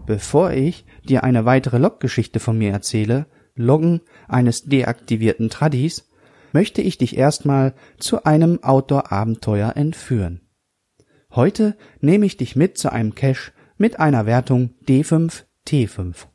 Bevor 0.06 0.50
ich 0.52 0.84
dir 1.04 1.24
eine 1.24 1.46
weitere 1.46 1.78
Loggeschichte 1.78 2.40
von 2.40 2.58
mir 2.58 2.72
erzähle, 2.72 3.26
Loggen 3.54 4.00
eines 4.28 4.64
deaktivierten 4.64 5.48
Tradis, 5.48 6.10
möchte 6.52 6.82
ich 6.82 6.98
dich 6.98 7.16
erstmal 7.16 7.74
zu 7.98 8.24
einem 8.24 8.62
Outdoor-Abenteuer 8.62 9.76
entführen. 9.76 10.40
Heute 11.30 11.76
nehme 12.00 12.26
ich 12.26 12.36
dich 12.36 12.54
mit 12.54 12.78
zu 12.78 12.92
einem 12.92 13.14
Cache 13.14 13.52
mit 13.76 13.98
einer 14.00 14.26
Wertung 14.26 14.74
D5 14.86 15.44
T5. 15.66 16.26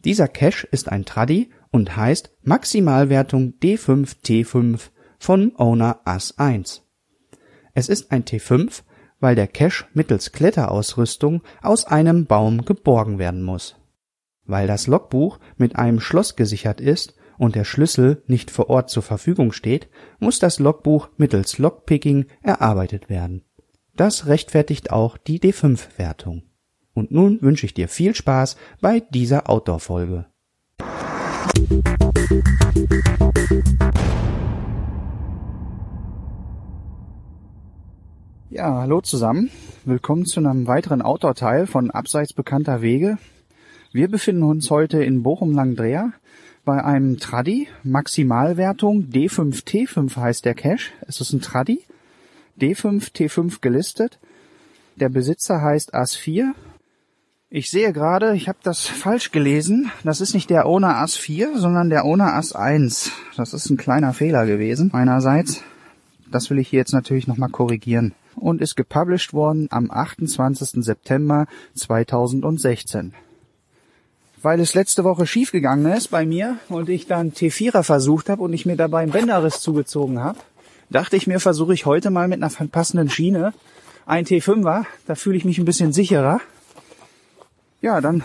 Dieser 0.00 0.28
Cache 0.28 0.66
ist 0.70 0.90
ein 0.90 1.04
Tradi 1.04 1.50
und 1.70 1.96
heißt 1.96 2.30
Maximalwertung 2.42 3.54
D5 3.62 4.16
T5 4.24 4.90
von 5.18 5.54
Owner 5.56 6.00
As 6.04 6.38
1. 6.38 6.82
Es 7.74 7.88
ist 7.88 8.12
ein 8.12 8.24
T5, 8.24 8.82
weil 9.20 9.34
der 9.34 9.48
Cache 9.48 9.86
mittels 9.94 10.32
Kletterausrüstung 10.32 11.42
aus 11.62 11.84
einem 11.84 12.26
Baum 12.26 12.64
geborgen 12.64 13.18
werden 13.18 13.42
muss. 13.42 13.76
Weil 14.44 14.66
das 14.66 14.86
Logbuch 14.86 15.38
mit 15.56 15.76
einem 15.76 16.00
Schloss 16.00 16.36
gesichert 16.36 16.80
ist 16.80 17.14
und 17.36 17.54
der 17.54 17.64
Schlüssel 17.64 18.22
nicht 18.26 18.50
vor 18.50 18.70
Ort 18.70 18.90
zur 18.90 19.02
Verfügung 19.02 19.52
steht, 19.52 19.88
muss 20.18 20.38
das 20.38 20.58
Logbuch 20.58 21.08
mittels 21.16 21.58
Lockpicking 21.58 22.26
erarbeitet 22.42 23.08
werden. 23.08 23.44
Das 23.98 24.26
rechtfertigt 24.26 24.92
auch 24.92 25.16
die 25.18 25.40
D5-Wertung. 25.40 26.42
Und 26.94 27.10
nun 27.10 27.42
wünsche 27.42 27.66
ich 27.66 27.74
dir 27.74 27.88
viel 27.88 28.14
Spaß 28.14 28.56
bei 28.80 29.00
dieser 29.00 29.50
Outdoor-Folge. 29.50 30.26
Ja, 38.50 38.82
hallo 38.82 39.00
zusammen. 39.00 39.50
Willkommen 39.84 40.26
zu 40.26 40.38
einem 40.38 40.68
weiteren 40.68 41.02
Outdoor-Teil 41.02 41.66
von 41.66 41.90
Abseits 41.90 42.32
bekannter 42.32 42.80
Wege. 42.82 43.18
Wir 43.90 44.08
befinden 44.08 44.44
uns 44.44 44.70
heute 44.70 45.02
in 45.02 45.24
Bochum-Langdreher 45.24 46.12
bei 46.64 46.84
einem 46.84 47.18
Traddy. 47.18 47.66
Maximalwertung 47.82 49.08
D5T5 49.10 50.14
heißt 50.14 50.44
der 50.44 50.54
Cache. 50.54 50.92
Es 51.08 51.20
ist 51.20 51.32
ein 51.32 51.40
Traddy. 51.40 51.82
D5T5 52.60 53.60
gelistet. 53.60 54.18
Der 54.96 55.08
Besitzer 55.08 55.62
heißt 55.62 55.94
As4. 55.94 56.52
Ich 57.50 57.70
sehe 57.70 57.92
gerade, 57.92 58.34
ich 58.34 58.48
habe 58.48 58.58
das 58.62 58.86
falsch 58.86 59.30
gelesen. 59.30 59.90
Das 60.04 60.20
ist 60.20 60.34
nicht 60.34 60.50
der 60.50 60.66
Owner 60.66 61.02
As4, 61.02 61.56
sondern 61.56 61.88
der 61.88 62.04
Owner 62.04 62.38
As1. 62.38 63.10
Das 63.36 63.54
ist 63.54 63.70
ein 63.70 63.76
kleiner 63.76 64.12
Fehler 64.12 64.44
gewesen 64.44 64.90
meinerseits. 64.92 65.62
Das 66.30 66.50
will 66.50 66.58
ich 66.58 66.68
hier 66.68 66.80
jetzt 66.80 66.92
natürlich 66.92 67.26
nochmal 67.26 67.48
korrigieren 67.48 68.14
und 68.36 68.60
ist 68.60 68.76
gepublished 68.76 69.32
worden 69.32 69.68
am 69.70 69.90
28. 69.90 70.84
September 70.84 71.46
2016. 71.74 73.14
Weil 74.42 74.60
es 74.60 74.74
letzte 74.74 75.04
Woche 75.04 75.26
schiefgegangen 75.26 75.90
ist 75.92 76.08
bei 76.08 76.24
mir 76.24 76.58
und 76.68 76.88
ich 76.88 77.06
dann 77.06 77.32
T4er 77.32 77.82
versucht 77.82 78.28
habe 78.28 78.42
und 78.42 78.52
ich 78.52 78.66
mir 78.66 78.76
dabei 78.76 79.00
einen 79.00 79.12
Bänderriss 79.12 79.60
zugezogen 79.60 80.20
habe, 80.20 80.38
dachte 80.90 81.16
ich 81.16 81.26
mir, 81.26 81.40
versuche 81.40 81.74
ich 81.74 81.86
heute 81.86 82.10
mal 82.10 82.28
mit 82.28 82.42
einer 82.42 82.68
passenden 82.68 83.10
Schiene 83.10 83.52
ein 84.06 84.24
T5er. 84.24 84.86
Da 85.06 85.14
fühle 85.14 85.36
ich 85.36 85.44
mich 85.44 85.58
ein 85.58 85.64
bisschen 85.64 85.92
sicherer. 85.92 86.40
Ja, 87.80 88.00
dann 88.00 88.22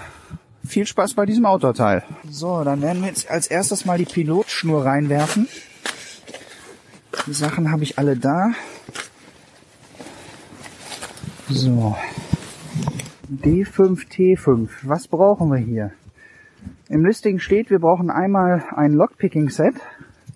viel 0.66 0.88
Spaß 0.88 1.14
bei 1.14 1.26
diesem 1.26 1.46
Outdoor-Teil. 1.46 2.04
So, 2.30 2.64
dann 2.64 2.82
werden 2.82 3.02
wir 3.02 3.10
jetzt 3.10 3.30
als 3.30 3.48
erstes 3.48 3.86
mal 3.86 3.98
die 3.98 4.06
Pilotschnur 4.06 4.86
reinwerfen. 4.86 5.48
Die 7.28 7.34
Sachen 7.34 7.72
habe 7.72 7.84
ich 7.84 8.00
alle 8.00 8.18
da. 8.18 8.52
So. 11.50 11.96
D5T5. 13.30 14.70
Was 14.84 15.08
brauchen 15.08 15.50
wir 15.50 15.60
hier? 15.60 15.92
Im 16.90 17.06
Listing 17.06 17.40
steht, 17.40 17.70
wir 17.70 17.80
brauchen 17.80 18.10
einmal 18.10 18.64
ein 18.76 18.94
Lockpicking-Set. 18.94 19.76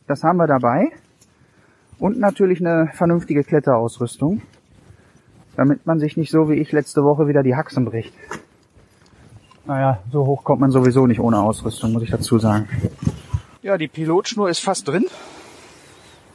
Das 0.08 0.24
haben 0.24 0.38
wir 0.38 0.48
dabei. 0.48 0.92
Und 2.00 2.20
natürlich 2.20 2.60
eine 2.60 2.92
vernünftige 2.94 3.44
Kletterausrüstung. 3.44 4.42
Damit 5.56 5.88
man 5.88 6.00
sich 6.00 6.18
nicht 6.18 6.30
so 6.30 6.50
wie 6.50 6.56
ich 6.56 6.72
letzte 6.72 7.04
Woche 7.04 7.28
wieder 7.28 7.42
die 7.42 7.56
Haxen 7.56 7.86
bricht. 7.86 8.14
Naja, 9.66 10.00
so 10.12 10.26
hoch 10.26 10.44
kommt 10.44 10.62
man 10.62 10.72
sowieso 10.72 11.08
nicht 11.08 11.20
ohne 11.20 11.40
Ausrüstung, 11.40 11.92
muss 11.92 12.04
ich 12.04 12.12
dazu 12.12 12.38
sagen. 12.38 12.70
Ja, 13.64 13.78
die 13.78 13.88
Pilotschnur 13.88 14.50
ist 14.50 14.60
fast 14.60 14.88
drin. 14.88 15.08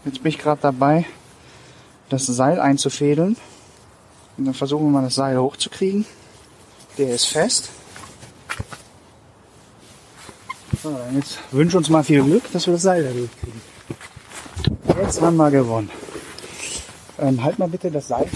Jetzt 0.04 0.23
bin 0.23 0.31
ich 0.31 0.38
gerade 0.38 0.61
dabei, 0.61 1.07
das 2.09 2.26
Seil 2.26 2.61
einzufädeln. 2.61 3.37
Und 4.37 4.45
dann 4.45 4.54
versuchen 4.54 4.87
wir 4.87 4.90
mal 4.90 5.02
das 5.02 5.14
Seil 5.14 5.38
hochzukriegen. 5.38 6.04
Der 6.99 7.14
ist 7.14 7.26
fest. 7.26 7.71
So, 10.83 10.99
jetzt 11.14 11.38
wünschen 11.52 11.76
uns 11.76 11.88
mal 11.88 12.02
viel 12.02 12.25
Glück, 12.25 12.50
dass 12.52 12.66
wir 12.66 12.75
das 12.75 12.83
Seil 12.83 13.04
da 13.04 13.11
durchkriegen. 13.12 13.71
Jetzt 15.02 15.21
haben 15.21 15.37
wir 15.37 15.50
gewonnen. 15.50 15.90
Ähm, 17.18 17.42
halt 17.42 17.59
mal 17.59 17.68
bitte 17.68 17.90
das 17.90 18.06
Seil 18.06 18.28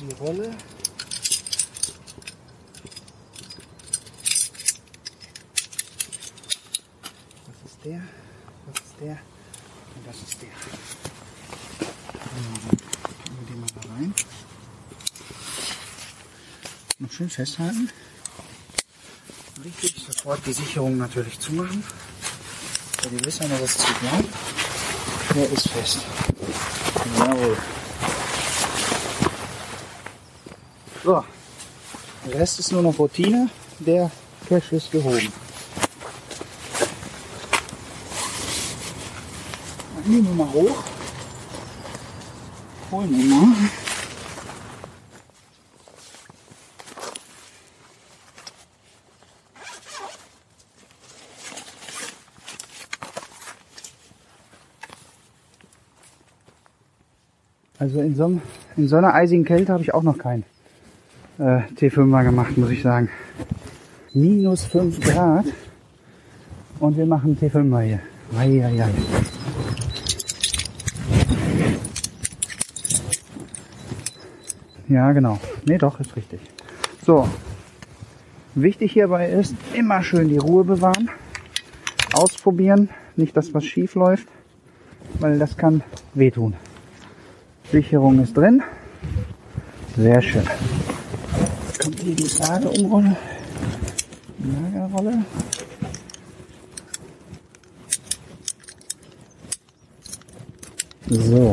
die 0.00 0.14
Rolle. 0.14 0.50
Das 7.46 7.70
ist 7.70 7.84
der, 7.84 8.02
das 8.66 8.84
ist 8.84 8.94
der. 9.00 9.18
Und 9.94 10.06
das 10.06 10.16
ist 10.16 10.42
der. 10.42 10.48
Tun 13.26 13.36
wir 13.38 13.46
den 13.48 13.60
mal 13.60 13.68
da 13.74 13.80
rein. 13.94 14.14
schön 17.10 17.28
festhalten. 17.28 17.90
Sofort 20.22 20.46
die 20.46 20.52
Sicherung 20.52 20.98
natürlich 20.98 21.36
zumachen. 21.40 21.82
So, 23.02 23.08
die 23.08 23.24
wissen, 23.24 23.50
dass 23.50 23.60
es 23.60 23.76
zu 23.76 23.92
bleibt. 23.94 24.28
Der 25.34 25.50
ist 25.50 25.68
fest. 25.68 25.98
Jawohl. 27.18 27.56
So, 31.02 31.24
der 32.24 32.40
Rest 32.40 32.60
ist 32.60 32.70
nur 32.70 32.82
noch 32.82 32.96
Routine. 32.96 33.50
Der 33.80 34.12
Cache 34.48 34.76
ist 34.76 34.92
gehoben. 34.92 35.32
Dann 39.96 40.12
nehmen 40.12 40.28
wir 40.28 40.44
mal 40.44 40.52
hoch. 40.52 40.84
Holen 42.92 43.12
ihn 43.12 43.28
mal. 43.28 43.81
Also 57.82 58.00
in 58.00 58.14
so, 58.14 58.40
in 58.76 58.86
so 58.86 58.94
einer 58.94 59.12
eisigen 59.12 59.44
Kälte 59.44 59.72
habe 59.72 59.82
ich 59.82 59.92
auch 59.92 60.04
noch 60.04 60.16
keinen 60.16 60.44
äh, 61.38 61.62
T5er 61.76 62.22
gemacht, 62.22 62.56
muss 62.56 62.70
ich 62.70 62.80
sagen. 62.80 63.08
Minus 64.12 64.64
5 64.66 65.00
Grad 65.00 65.46
und 66.78 66.96
wir 66.96 67.06
machen 67.06 67.36
T5er 67.36 67.80
hier. 67.80 67.98
Eieiei. 68.38 68.88
Ja, 74.88 75.10
genau. 75.10 75.40
Nee, 75.64 75.78
doch, 75.78 75.98
ist 75.98 76.14
richtig. 76.14 76.38
So. 77.04 77.28
Wichtig 78.54 78.92
hierbei 78.92 79.28
ist, 79.28 79.56
immer 79.74 80.04
schön 80.04 80.28
die 80.28 80.38
Ruhe 80.38 80.62
bewahren. 80.62 81.10
Ausprobieren. 82.12 82.90
Nicht, 83.16 83.36
dass 83.36 83.52
was 83.52 83.64
schief 83.64 83.96
läuft, 83.96 84.28
weil 85.18 85.40
das 85.40 85.56
kann 85.56 85.82
wehtun. 86.14 86.54
Sicherung 87.72 88.22
ist 88.22 88.36
drin. 88.36 88.62
Sehr 89.96 90.20
schön. 90.20 90.44
Jetzt 91.66 91.80
kommt 91.80 91.98
hier 92.00 92.14
die 92.14 92.28
Lagerumrolle. 92.38 93.16
Lagerrolle. 94.74 95.24
So, 101.08 101.52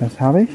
das 0.00 0.18
habe 0.18 0.44
ich. 0.44 0.48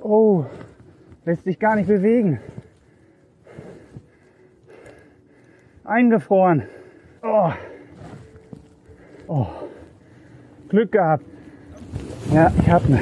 Oh, 0.00 0.46
lässt 1.28 1.44
sich 1.44 1.58
gar 1.58 1.76
nicht 1.76 1.88
bewegen. 1.88 2.40
Eingefroren. 5.84 6.62
Oh. 7.22 7.52
Oh. 9.26 9.46
Glück 10.70 10.92
gehabt. 10.92 11.26
Ja, 12.32 12.50
ich 12.58 12.70
hab 12.70 12.88
ne. 12.88 13.00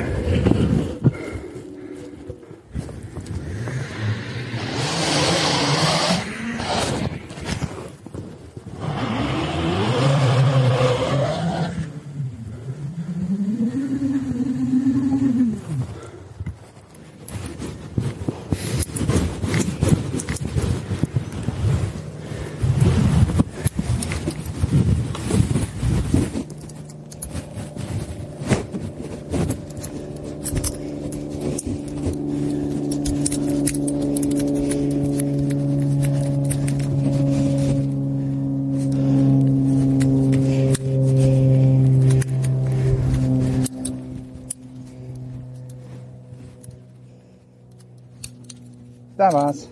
Da 49.27 49.33
war's. 49.33 49.69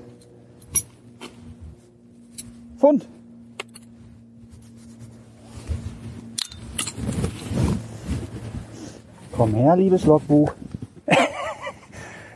Fund. 2.76 3.06
Komm 9.30 9.54
her, 9.54 9.76
liebes 9.76 10.04
Logbuch. 10.06 10.52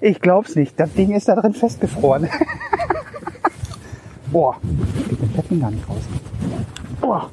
Ich 0.00 0.20
glaub's 0.20 0.54
nicht. 0.54 0.78
Das 0.78 0.92
Ding 0.92 1.12
ist 1.12 1.26
da 1.26 1.34
drin 1.34 1.54
festgefroren. 1.54 2.28
Boah, 4.30 4.60
geht 5.08 5.20
den 5.20 5.30
Fetten 5.30 5.60
gar 5.60 5.72
nicht 5.72 5.88
raus. 5.88 6.02
Boah. 7.00 7.30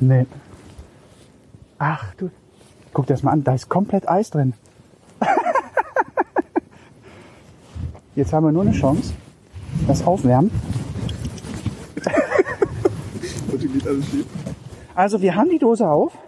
Nee. 0.00 0.26
Ach 1.78 2.12
du. 2.14 2.32
Guck 2.92 3.06
dir 3.06 3.12
das 3.14 3.22
mal 3.22 3.30
an, 3.30 3.44
da 3.44 3.54
ist 3.54 3.68
komplett 3.68 4.08
Eis 4.08 4.30
drin. 4.30 4.54
Jetzt 8.18 8.32
haben 8.32 8.44
wir 8.44 8.50
nur 8.50 8.62
eine 8.62 8.72
Chance. 8.72 9.14
Das 9.86 10.04
Aufwärmen. 10.04 10.50
Also 14.96 15.22
wir 15.22 15.36
haben 15.36 15.50
die 15.50 15.60
Dose 15.60 15.88
auf. 15.88 16.18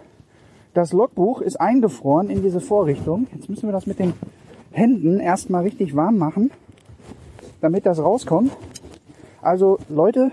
Das 0.73 0.93
Logbuch 0.93 1.41
ist 1.41 1.59
eingefroren 1.59 2.29
in 2.29 2.43
diese 2.43 2.61
Vorrichtung. 2.61 3.27
Jetzt 3.35 3.49
müssen 3.49 3.67
wir 3.67 3.73
das 3.73 3.87
mit 3.87 3.99
den 3.99 4.13
Händen 4.71 5.19
erstmal 5.19 5.63
richtig 5.63 5.93
warm 5.93 6.17
machen, 6.17 6.51
damit 7.59 7.85
das 7.85 7.99
rauskommt. 7.99 8.53
Also 9.41 9.77
Leute, 9.89 10.31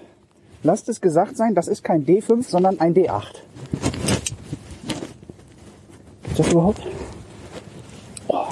lasst 0.62 0.88
es 0.88 1.00
gesagt 1.00 1.36
sein, 1.36 1.56
das 1.56 1.66
ist 1.66 1.82
kein 1.82 2.06
D5, 2.06 2.48
sondern 2.48 2.78
ein 2.78 2.94
D8. 2.94 3.34
Ist 6.30 6.38
das 6.38 6.52
überhaupt? 6.52 6.86
Oh. 8.28 8.44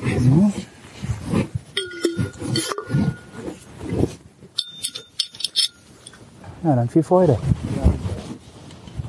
So. 0.00 0.52
Ja, 6.64 6.76
dann 6.76 6.88
viel 6.88 7.02
Freude. 7.02 7.36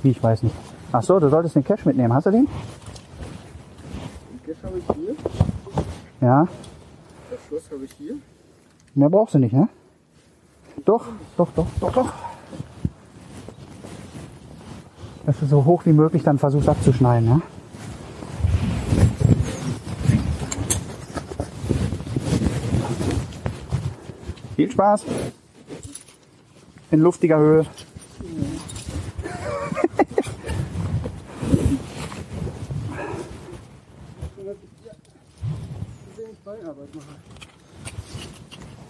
Wie, 0.04 0.10
ich 0.10 0.22
weiß 0.22 0.44
nicht. 0.44 0.56
Ach 0.92 1.02
so, 1.02 1.18
du 1.18 1.30
solltest 1.30 1.56
den 1.56 1.64
Cash 1.64 1.86
mitnehmen. 1.86 2.14
Hast 2.14 2.26
du 2.26 2.32
den? 2.32 2.46
Den 2.46 4.44
Cash 4.46 4.64
habe 4.64 4.78
ich 4.78 4.86
hier. 4.96 5.16
Ja. 6.20 6.46
Das 7.32 7.40
Schloss 7.48 7.72
habe 7.72 7.86
ich 7.86 7.94
hier. 7.94 8.16
Mehr 8.94 9.10
brauchst 9.10 9.34
du 9.34 9.40
nicht, 9.40 9.54
ne? 9.54 9.70
Doch, 10.84 11.06
doch, 11.38 11.48
doch, 11.56 11.66
doch, 11.80 11.94
doch. 11.94 12.14
Dass 15.26 15.40
du 15.40 15.46
so 15.46 15.64
hoch 15.64 15.86
wie 15.86 15.94
möglich 15.94 16.22
dann 16.22 16.38
versuchst 16.38 16.68
abzuschneiden, 16.68 17.30
ja? 17.30 17.42
Viel 24.58 24.70
Spaß. 24.70 25.06
In 26.92 27.00
luftiger 27.00 27.38
Höhe. 27.40 27.66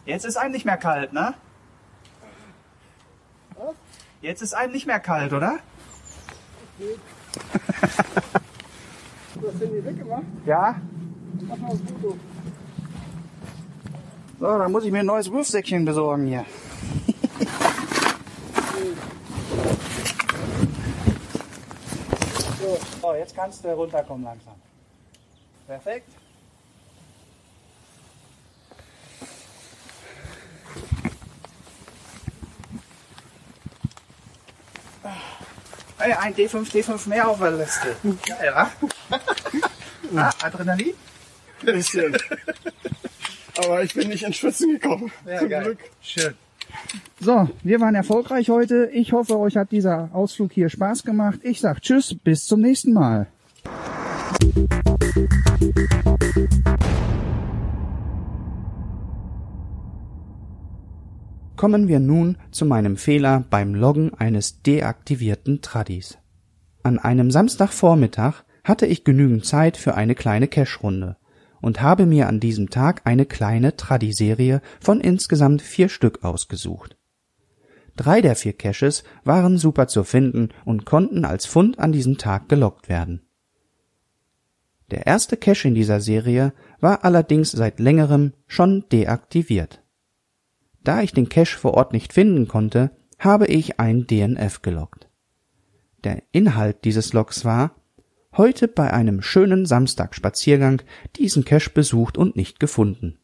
Jetzt 0.05 0.25
ist 0.25 0.35
einem 0.35 0.51
nicht 0.51 0.65
mehr 0.65 0.77
kalt, 0.77 1.13
ne? 1.13 1.33
Was? 3.55 3.73
Jetzt 4.21 4.41
ist 4.41 4.53
einem 4.53 4.73
nicht 4.73 4.85
mehr 4.85 4.99
kalt, 4.99 5.31
oder? 5.31 5.59
Du 6.77 6.99
hast 9.47 9.61
den 9.61 9.69
hier 9.69 9.85
weggemacht? 9.85 10.23
Ja. 10.45 10.75
Mach 11.47 11.57
mal 11.57 11.71
ein 11.71 11.87
Foto. 11.87 12.17
So, 14.39 14.57
dann 14.57 14.71
muss 14.71 14.83
ich 14.83 14.91
mir 14.91 14.99
ein 14.99 15.05
neues 15.05 15.31
Wurfsäckchen 15.31 15.85
besorgen 15.85 16.27
hier. 16.27 16.45
so, 22.59 22.77
so, 23.01 23.15
jetzt 23.15 23.35
kannst 23.35 23.63
du 23.63 23.69
runterkommen 23.69 24.25
langsam. 24.25 24.55
Perfekt. 25.65 26.09
Ein 36.11 36.35
D5, 36.35 36.71
D5 36.71 37.09
mehr 37.09 37.27
auf 37.27 37.39
der 37.39 37.51
Liste. 37.51 37.95
Geil, 38.27 38.53
wa? 38.53 38.71
ah, 40.15 40.31
Adrenalin? 40.43 40.93
Bisschen. 41.61 42.17
Aber 43.57 43.83
ich 43.83 43.93
bin 43.93 44.09
nicht 44.09 44.23
ins 44.23 44.37
Schwitzen 44.37 44.79
gekommen. 44.79 45.11
Zum 45.39 45.47
Glück. 45.47 45.77
Schön. 46.01 46.33
So, 47.19 47.49
wir 47.63 47.79
waren 47.79 47.95
erfolgreich 47.95 48.49
heute. 48.49 48.89
Ich 48.91 49.13
hoffe, 49.13 49.37
euch 49.37 49.55
hat 49.55 49.71
dieser 49.71 50.09
Ausflug 50.13 50.51
hier 50.51 50.69
Spaß 50.69 51.03
gemacht. 51.03 51.39
Ich 51.43 51.61
sag 51.61 51.81
Tschüss, 51.81 52.15
bis 52.15 52.45
zum 52.45 52.61
nächsten 52.61 52.93
Mal. 52.93 53.27
Kommen 61.63 61.87
wir 61.87 62.01
nun 62.01 62.35
zu 62.51 62.65
meinem 62.65 62.97
Fehler 62.97 63.45
beim 63.49 63.73
Loggen 63.73 64.13
eines 64.13 64.63
deaktivierten 64.63 65.61
Tradis. 65.61 66.17
An 66.83 66.99
einem 66.99 67.31
Samstagvormittag 67.31 68.43
hatte 68.65 68.85
ich 68.85 69.05
genügend 69.05 69.45
Zeit 69.45 69.77
für 69.77 69.95
eine 69.95 70.13
kleine 70.13 70.49
Cash-Runde 70.49 71.15
und 71.61 71.81
habe 71.81 72.05
mir 72.05 72.27
an 72.27 72.41
diesem 72.41 72.69
Tag 72.69 73.03
eine 73.05 73.25
kleine 73.25 73.77
Tradi-Serie 73.77 74.61
von 74.81 74.99
insgesamt 74.99 75.61
vier 75.61 75.87
Stück 75.87 76.25
ausgesucht. 76.25 76.97
Drei 77.95 78.19
der 78.19 78.35
vier 78.35 78.51
Caches 78.51 79.05
waren 79.23 79.57
super 79.57 79.87
zu 79.87 80.03
finden 80.03 80.49
und 80.65 80.85
konnten 80.85 81.23
als 81.23 81.45
Fund 81.45 81.79
an 81.79 81.93
diesem 81.93 82.17
Tag 82.17 82.49
gelockt 82.49 82.89
werden. 82.89 83.21
Der 84.91 85.07
erste 85.07 85.37
Cache 85.37 85.69
in 85.69 85.75
dieser 85.75 86.01
Serie 86.01 86.51
war 86.81 87.05
allerdings 87.05 87.51
seit 87.51 87.79
längerem 87.79 88.33
schon 88.47 88.83
deaktiviert. 88.91 89.82
Da 90.83 91.01
ich 91.01 91.13
den 91.13 91.29
Cache 91.29 91.57
vor 91.57 91.73
Ort 91.75 91.93
nicht 91.93 92.13
finden 92.13 92.47
konnte, 92.47 92.91
habe 93.19 93.47
ich 93.47 93.79
ein 93.79 94.05
DNF 94.05 94.61
gelockt. 94.61 95.07
Der 96.03 96.23
Inhalt 96.31 96.83
dieses 96.83 97.13
Logs 97.13 97.45
war, 97.45 97.75
heute 98.35 98.67
bei 98.67 98.91
einem 98.91 99.21
schönen 99.21 99.65
Samstagspaziergang 99.65 100.81
diesen 101.15 101.45
Cache 101.45 101.69
besucht 101.69 102.17
und 102.17 102.35
nicht 102.35 102.59
gefunden. 102.59 103.19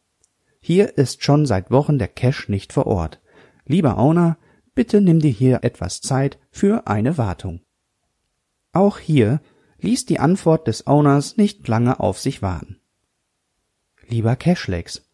Hier 0.60 0.96
ist 0.96 1.22
schon 1.22 1.46
seit 1.46 1.70
Wochen 1.70 1.98
der 1.98 2.08
Cache 2.08 2.50
nicht 2.50 2.72
vor 2.72 2.86
Ort. 2.86 3.20
Lieber 3.66 3.98
Owner, 3.98 4.38
bitte 4.74 5.00
nimm 5.00 5.20
dir 5.20 5.30
hier 5.30 5.60
etwas 5.62 6.00
Zeit 6.00 6.38
für 6.50 6.86
eine 6.86 7.18
Wartung. 7.18 7.60
Auch 8.72 8.98
hier 8.98 9.40
ließ 9.80 10.06
die 10.06 10.20
Antwort 10.20 10.66
des 10.66 10.86
Owners 10.86 11.36
nicht 11.36 11.66
lange 11.66 12.00
auf 12.00 12.18
sich 12.18 12.40
warten. 12.40 12.80
Lieber 14.06 14.36
Cashlex, 14.36 15.09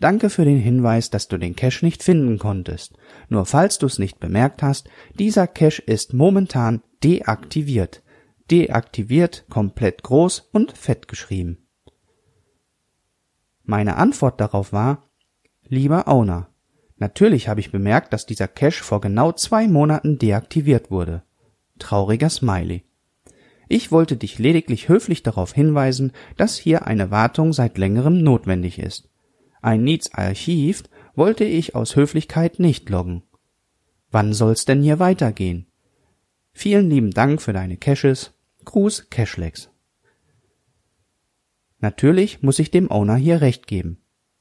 danke 0.00 0.30
für 0.30 0.44
den 0.44 0.58
Hinweis, 0.58 1.10
dass 1.10 1.28
du 1.28 1.38
den 1.38 1.54
Cache 1.54 1.84
nicht 1.84 2.02
finden 2.02 2.38
konntest. 2.38 2.96
Nur 3.28 3.46
falls 3.46 3.78
du 3.78 3.86
es 3.86 3.98
nicht 3.98 4.18
bemerkt 4.18 4.62
hast, 4.62 4.88
dieser 5.18 5.46
Cache 5.46 5.82
ist 5.82 6.14
momentan 6.14 6.82
deaktiviert. 7.04 8.02
Deaktiviert, 8.50 9.44
komplett 9.48 10.02
groß 10.02 10.48
und 10.52 10.76
fett 10.76 11.06
geschrieben. 11.06 11.58
Meine 13.62 13.96
Antwort 13.96 14.40
darauf 14.40 14.72
war, 14.72 15.08
lieber 15.68 16.08
Owner, 16.08 16.48
natürlich 16.96 17.48
habe 17.48 17.60
ich 17.60 17.70
bemerkt, 17.70 18.12
dass 18.12 18.26
dieser 18.26 18.48
Cache 18.48 18.82
vor 18.82 19.00
genau 19.00 19.30
zwei 19.30 19.68
Monaten 19.68 20.18
deaktiviert 20.18 20.90
wurde. 20.90 21.22
Trauriger 21.78 22.28
Smiley. 22.28 22.82
Ich 23.68 23.92
wollte 23.92 24.16
dich 24.16 24.40
lediglich 24.40 24.88
höflich 24.88 25.22
darauf 25.22 25.52
hinweisen, 25.52 26.10
dass 26.36 26.56
hier 26.56 26.88
eine 26.88 27.12
Wartung 27.12 27.52
seit 27.52 27.78
längerem 27.78 28.20
notwendig 28.20 28.80
ist. 28.80 29.08
Ein 29.60 29.84
Needs 29.84 30.14
Archiv 30.14 30.84
wollte 31.14 31.44
ich 31.44 31.74
aus 31.74 31.96
Höflichkeit 31.96 32.58
nicht 32.58 32.88
loggen. 32.88 33.22
Wann 34.10 34.32
soll's 34.32 34.64
denn 34.64 34.82
hier 34.82 34.98
weitergehen? 34.98 35.66
Vielen 36.52 36.90
lieben 36.90 37.10
Dank 37.10 37.40
für 37.42 37.52
deine 37.52 37.76
Caches. 37.76 38.32
Gruß 38.64 39.08
Cashlex. 39.10 39.70
Natürlich 41.78 42.42
muss 42.42 42.58
ich 42.58 42.70
dem 42.70 42.90
Owner 42.90 43.16
hier 43.16 43.40
recht 43.40 43.66
geben. 43.66 43.98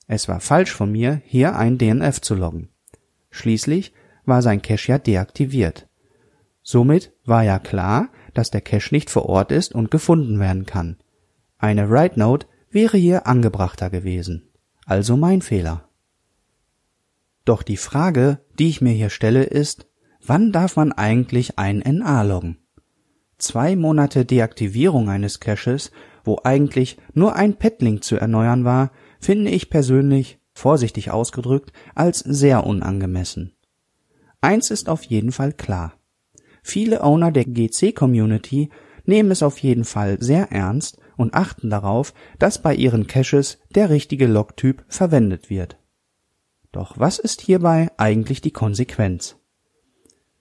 Es 0.08 0.28
war 0.28 0.40
falsch 0.40 0.72
von 0.72 0.92
mir, 0.92 1.22
hier 1.26 1.56
ein 1.56 1.78
DNF 1.78 2.20
zu 2.20 2.36
loggen. 2.36 2.70
Schließlich 3.30 3.94
war 4.26 4.42
sein 4.42 4.62
Cache 4.62 4.92
ja 4.94 4.98
deaktiviert. 4.98 5.88
Somit 6.62 7.14
war 7.26 7.44
ja 7.44 7.60
klar, 7.60 8.10
dass 8.34 8.52
der 8.52 8.62
Cache 8.62 8.94
nicht 8.94 9.10
vor 9.10 9.28
Ort 9.28 9.52
ist 9.52 9.74
und 9.74 9.92
gefunden 9.92 10.40
werden 10.40 10.66
kann. 10.66 10.98
Eine 11.58 11.90
Write 11.90 12.20
Note 12.20 12.48
wäre 12.70 12.98
hier 12.98 13.28
angebrachter 13.28 13.90
gewesen. 13.90 14.49
Also 14.90 15.16
mein 15.18 15.44
Fehler. 15.44 15.88
Doch 17.46 17.62
die 17.62 17.78
Frage, 17.78 18.40
die 18.58 18.70
ich 18.70 18.82
mir 18.82 18.92
hier 18.92 19.12
stelle, 19.12 19.44
ist, 19.44 19.86
wann 20.26 20.52
darf 20.52 20.78
man 20.78 20.92
eigentlich 20.92 21.60
ein 21.60 21.84
NA 21.86 22.24
loggen? 22.24 22.58
Zwei 23.38 23.76
Monate 23.76 24.26
Deaktivierung 24.26 25.08
eines 25.08 25.40
Caches, 25.40 25.92
wo 26.24 26.40
eigentlich 26.44 26.98
nur 27.14 27.36
ein 27.36 27.54
Petlink 27.54 28.04
zu 28.04 28.16
erneuern 28.16 28.66
war, 28.66 28.92
finde 29.20 29.52
ich 29.52 29.70
persönlich, 29.70 30.40
vorsichtig 30.54 31.12
ausgedrückt, 31.12 31.72
als 31.94 32.18
sehr 32.22 32.66
unangemessen. 32.66 33.54
Eins 34.42 34.72
ist 34.72 34.90
auf 34.90 35.04
jeden 35.04 35.32
Fall 35.32 35.54
klar. 35.54 35.94
Viele 36.64 37.04
Owner 37.04 37.32
der 37.32 37.46
GC-Community 37.46 38.72
nehmen 39.06 39.30
es 39.30 39.44
auf 39.44 39.60
jeden 39.60 39.86
Fall 39.86 40.18
sehr 40.20 40.52
ernst 40.52 40.98
und 41.20 41.34
achten 41.34 41.70
darauf, 41.70 42.14
dass 42.40 42.62
bei 42.62 42.74
ihren 42.74 43.06
Caches 43.06 43.60
der 43.76 43.90
richtige 43.90 44.26
Logtyp 44.26 44.86
verwendet 44.88 45.50
wird. 45.50 45.78
Doch 46.72 46.98
was 46.98 47.20
ist 47.20 47.42
hierbei 47.42 47.90
eigentlich 47.98 48.40
die 48.40 48.52
Konsequenz? 48.52 49.36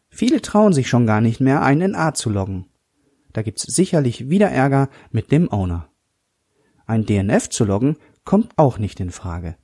Viele 0.08 0.40
trauen 0.40 0.72
sich 0.72 0.88
schon 0.88 1.04
gar 1.04 1.20
nicht 1.20 1.40
mehr, 1.40 1.62
einen 1.62 1.92
NA 1.92 2.14
zu 2.14 2.30
loggen. 2.30 2.66
Da 3.32 3.42
gibt's 3.42 3.62
sicherlich 3.62 4.30
wieder 4.30 4.50
Ärger 4.50 4.88
mit 5.10 5.32
dem 5.32 5.52
Owner. 5.52 5.88
Ein 6.86 7.04
DNF 7.04 7.48
zu 7.50 7.64
loggen 7.64 7.96
kommt 8.24 8.52
auch 8.56 8.78
nicht 8.78 9.00
in 9.00 9.10
Frage. 9.10 9.56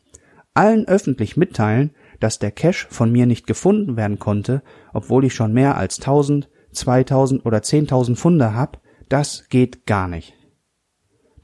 Allen 0.52 0.86
öffentlich 0.86 1.36
mitteilen, 1.36 1.92
dass 2.18 2.40
der 2.40 2.50
Cache 2.50 2.86
von 2.90 3.12
mir 3.12 3.26
nicht 3.26 3.46
gefunden 3.46 3.96
werden 3.96 4.18
konnte, 4.18 4.62
obwohl 4.92 5.24
ich 5.24 5.34
schon 5.34 5.52
mehr 5.52 5.76
als 5.76 6.00
1000, 6.00 6.48
2000 6.72 7.46
oder 7.46 7.58
10.000 7.58 8.16
Funde 8.16 8.54
hab, 8.54 8.80
das 9.08 9.48
geht 9.48 9.86
gar 9.86 10.08
nicht. 10.08 10.34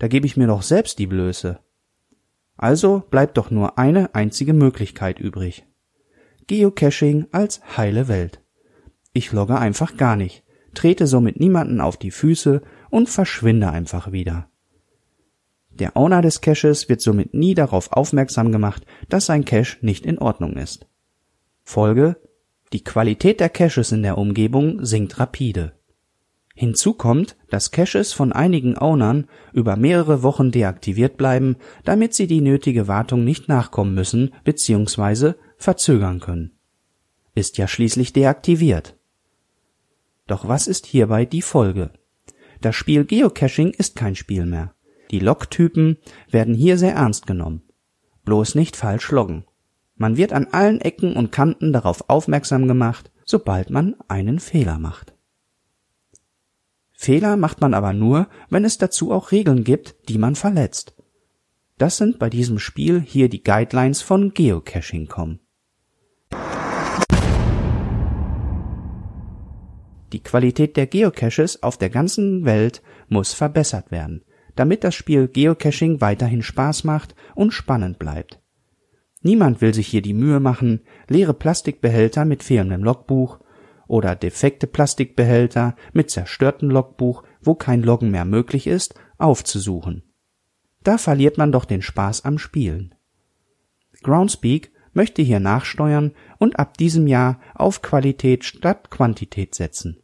Da 0.00 0.08
gebe 0.08 0.26
ich 0.26 0.36
mir 0.36 0.46
doch 0.46 0.62
selbst 0.62 0.98
die 0.98 1.06
Blöße. 1.06 1.60
Also 2.56 3.04
bleibt 3.10 3.36
doch 3.36 3.50
nur 3.50 3.78
eine 3.78 4.14
einzige 4.14 4.54
Möglichkeit 4.54 5.20
übrig. 5.20 5.66
Geocaching 6.46 7.26
als 7.32 7.60
heile 7.76 8.08
Welt. 8.08 8.42
Ich 9.12 9.30
logge 9.30 9.58
einfach 9.58 9.96
gar 9.96 10.16
nicht, 10.16 10.42
trete 10.74 11.06
somit 11.06 11.38
niemanden 11.38 11.80
auf 11.80 11.96
die 11.96 12.10
Füße 12.10 12.62
und 12.88 13.08
verschwinde 13.08 13.70
einfach 13.70 14.10
wieder. 14.10 14.48
Der 15.68 15.96
Owner 15.96 16.22
des 16.22 16.40
Caches 16.40 16.88
wird 16.88 17.02
somit 17.02 17.34
nie 17.34 17.54
darauf 17.54 17.92
aufmerksam 17.92 18.52
gemacht, 18.52 18.84
dass 19.08 19.26
sein 19.26 19.44
Cache 19.44 19.78
nicht 19.82 20.06
in 20.06 20.18
Ordnung 20.18 20.54
ist. 20.54 20.86
Folge 21.62 22.16
die 22.72 22.84
Qualität 22.84 23.40
der 23.40 23.48
Caches 23.48 23.92
in 23.92 24.02
der 24.02 24.16
Umgebung 24.16 24.84
sinkt 24.84 25.18
rapide. 25.18 25.72
Hinzu 26.60 26.92
kommt, 26.92 27.38
dass 27.48 27.70
Caches 27.70 28.12
von 28.12 28.34
einigen 28.34 28.76
Ownern 28.76 29.28
über 29.54 29.76
mehrere 29.76 30.22
Wochen 30.22 30.50
deaktiviert 30.50 31.16
bleiben, 31.16 31.56
damit 31.84 32.12
sie 32.12 32.26
die 32.26 32.42
nötige 32.42 32.86
Wartung 32.86 33.24
nicht 33.24 33.48
nachkommen 33.48 33.94
müssen 33.94 34.34
bzw. 34.44 35.32
verzögern 35.56 36.20
können. 36.20 36.50
Ist 37.34 37.56
ja 37.56 37.66
schließlich 37.66 38.12
deaktiviert. 38.12 38.94
Doch 40.26 40.48
was 40.48 40.66
ist 40.66 40.84
hierbei 40.84 41.24
die 41.24 41.40
Folge? 41.40 41.92
Das 42.60 42.76
Spiel 42.76 43.06
Geocaching 43.06 43.70
ist 43.70 43.96
kein 43.96 44.14
Spiel 44.14 44.44
mehr. 44.44 44.74
Die 45.10 45.20
Logtypen 45.20 45.96
werden 46.30 46.52
hier 46.52 46.76
sehr 46.76 46.92
ernst 46.92 47.26
genommen. 47.26 47.62
Bloß 48.26 48.54
nicht 48.54 48.76
falsch 48.76 49.10
loggen. 49.10 49.46
Man 49.96 50.18
wird 50.18 50.34
an 50.34 50.48
allen 50.48 50.82
Ecken 50.82 51.16
und 51.16 51.32
Kanten 51.32 51.72
darauf 51.72 52.10
aufmerksam 52.10 52.68
gemacht, 52.68 53.10
sobald 53.24 53.70
man 53.70 53.96
einen 54.08 54.40
Fehler 54.40 54.78
macht. 54.78 55.14
Fehler 57.02 57.38
macht 57.38 57.62
man 57.62 57.72
aber 57.72 57.94
nur, 57.94 58.28
wenn 58.50 58.62
es 58.66 58.76
dazu 58.76 59.10
auch 59.10 59.32
Regeln 59.32 59.64
gibt, 59.64 60.10
die 60.10 60.18
man 60.18 60.34
verletzt. 60.34 60.94
Das 61.78 61.96
sind 61.96 62.18
bei 62.18 62.28
diesem 62.28 62.58
Spiel 62.58 63.00
hier 63.00 63.30
die 63.30 63.42
Guidelines 63.42 64.02
von 64.02 64.34
Geocaching.com. 64.34 65.38
Die 70.12 70.22
Qualität 70.22 70.76
der 70.76 70.86
Geocaches 70.86 71.62
auf 71.62 71.78
der 71.78 71.88
ganzen 71.88 72.44
Welt 72.44 72.82
muss 73.08 73.32
verbessert 73.32 73.90
werden, 73.90 74.22
damit 74.54 74.84
das 74.84 74.94
Spiel 74.94 75.26
Geocaching 75.26 76.02
weiterhin 76.02 76.42
Spaß 76.42 76.84
macht 76.84 77.14
und 77.34 77.52
spannend 77.52 77.98
bleibt. 77.98 78.42
Niemand 79.22 79.62
will 79.62 79.72
sich 79.72 79.86
hier 79.86 80.02
die 80.02 80.12
Mühe 80.12 80.38
machen, 80.38 80.82
leere 81.08 81.32
Plastikbehälter 81.32 82.26
mit 82.26 82.42
fehlendem 82.42 82.84
Logbuch 82.84 83.38
oder 83.90 84.14
defekte 84.14 84.66
Plastikbehälter 84.66 85.74
mit 85.92 86.10
zerstörtem 86.10 86.70
Logbuch, 86.70 87.24
wo 87.42 87.54
kein 87.54 87.82
Loggen 87.82 88.10
mehr 88.10 88.24
möglich 88.24 88.66
ist, 88.66 88.94
aufzusuchen. 89.18 90.04
Da 90.82 90.96
verliert 90.96 91.36
man 91.36 91.52
doch 91.52 91.64
den 91.64 91.82
Spaß 91.82 92.24
am 92.24 92.38
Spielen. 92.38 92.94
Groundspeak 94.02 94.70
möchte 94.92 95.22
hier 95.22 95.40
nachsteuern 95.40 96.12
und 96.38 96.58
ab 96.58 96.76
diesem 96.78 97.06
Jahr 97.06 97.40
auf 97.54 97.82
Qualität 97.82 98.44
statt 98.44 98.90
Quantität 98.90 99.54
setzen. 99.54 100.02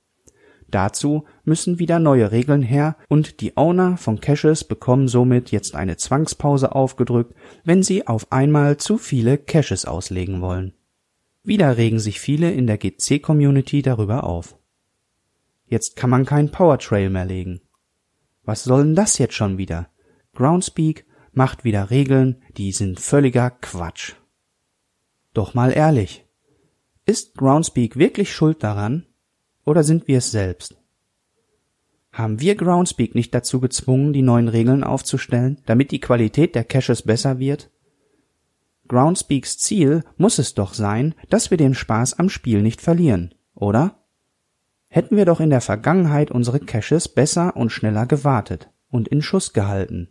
Dazu 0.68 1.24
müssen 1.44 1.78
wieder 1.78 2.00
neue 2.00 2.32
Regeln 2.32 2.62
her 2.62 2.96
und 3.08 3.40
die 3.40 3.56
Owner 3.56 3.96
von 3.96 4.20
Caches 4.20 4.64
bekommen 4.64 5.06
somit 5.06 5.52
jetzt 5.52 5.76
eine 5.76 5.96
Zwangspause 5.96 6.74
aufgedrückt, 6.74 7.34
wenn 7.64 7.84
sie 7.84 8.06
auf 8.06 8.32
einmal 8.32 8.76
zu 8.76 8.98
viele 8.98 9.38
Caches 9.38 9.84
auslegen 9.84 10.40
wollen. 10.40 10.74
Wieder 11.46 11.76
regen 11.76 12.00
sich 12.00 12.18
viele 12.18 12.50
in 12.50 12.66
der 12.66 12.76
GC-Community 12.76 13.80
darüber 13.80 14.24
auf. 14.24 14.58
Jetzt 15.68 15.94
kann 15.94 16.10
man 16.10 16.24
keinen 16.24 16.50
Powertrail 16.50 17.08
mehr 17.08 17.24
legen. 17.24 17.60
Was 18.42 18.64
soll 18.64 18.82
denn 18.82 18.96
das 18.96 19.18
jetzt 19.18 19.34
schon 19.34 19.56
wieder? 19.56 19.88
Groundspeak 20.34 21.06
macht 21.30 21.62
wieder 21.62 21.90
Regeln, 21.90 22.42
die 22.56 22.72
sind 22.72 22.98
völliger 22.98 23.50
Quatsch. 23.50 24.14
Doch 25.34 25.54
mal 25.54 25.70
ehrlich. 25.70 26.26
Ist 27.04 27.36
Groundspeak 27.36 27.96
wirklich 27.96 28.34
schuld 28.34 28.64
daran? 28.64 29.06
Oder 29.64 29.84
sind 29.84 30.08
wir 30.08 30.18
es 30.18 30.32
selbst? 30.32 30.76
Haben 32.10 32.40
wir 32.40 32.56
Groundspeak 32.56 33.14
nicht 33.14 33.32
dazu 33.32 33.60
gezwungen, 33.60 34.12
die 34.12 34.22
neuen 34.22 34.48
Regeln 34.48 34.82
aufzustellen, 34.82 35.62
damit 35.66 35.92
die 35.92 36.00
Qualität 36.00 36.56
der 36.56 36.64
Caches 36.64 37.02
besser 37.02 37.38
wird? 37.38 37.70
Groundspeaks 38.88 39.58
Ziel 39.58 40.02
muss 40.16 40.38
es 40.38 40.54
doch 40.54 40.74
sein, 40.74 41.14
dass 41.28 41.50
wir 41.50 41.58
den 41.58 41.74
Spaß 41.74 42.18
am 42.18 42.28
Spiel 42.28 42.62
nicht 42.62 42.80
verlieren, 42.80 43.34
oder? 43.54 44.02
Hätten 44.88 45.16
wir 45.16 45.24
doch 45.24 45.40
in 45.40 45.50
der 45.50 45.60
Vergangenheit 45.60 46.30
unsere 46.30 46.60
Caches 46.60 47.08
besser 47.08 47.56
und 47.56 47.70
schneller 47.70 48.06
gewartet 48.06 48.70
und 48.88 49.08
in 49.08 49.22
Schuss 49.22 49.52
gehalten. 49.52 50.08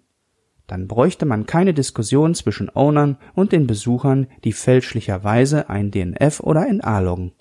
Dann 0.68 0.88
bräuchte 0.88 1.26
man 1.26 1.46
keine 1.46 1.74
Diskussion 1.74 2.34
zwischen 2.34 2.70
Ownern 2.70 3.18
und 3.34 3.52
den 3.52 3.68
Besuchern, 3.68 4.28
die 4.44 4.54
fälschlicherweise 4.54 5.70
ein 5.70 5.92
DNF 5.92 6.40
oder 6.40 6.72
NA 6.72 7.00
loggen. 7.00 7.34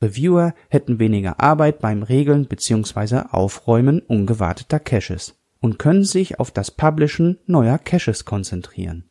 Reviewer 0.00 0.54
hätten 0.68 0.98
weniger 0.98 1.40
Arbeit 1.40 1.80
beim 1.80 2.02
Regeln 2.02 2.46
bzw. 2.46 3.22
Aufräumen 3.30 4.00
ungewarteter 4.00 4.78
Caches 4.78 5.36
und 5.60 5.78
können 5.78 6.04
sich 6.04 6.38
auf 6.38 6.50
das 6.50 6.70
Publishen 6.70 7.38
neuer 7.46 7.78
Caches 7.78 8.24
konzentrieren. 8.24 9.07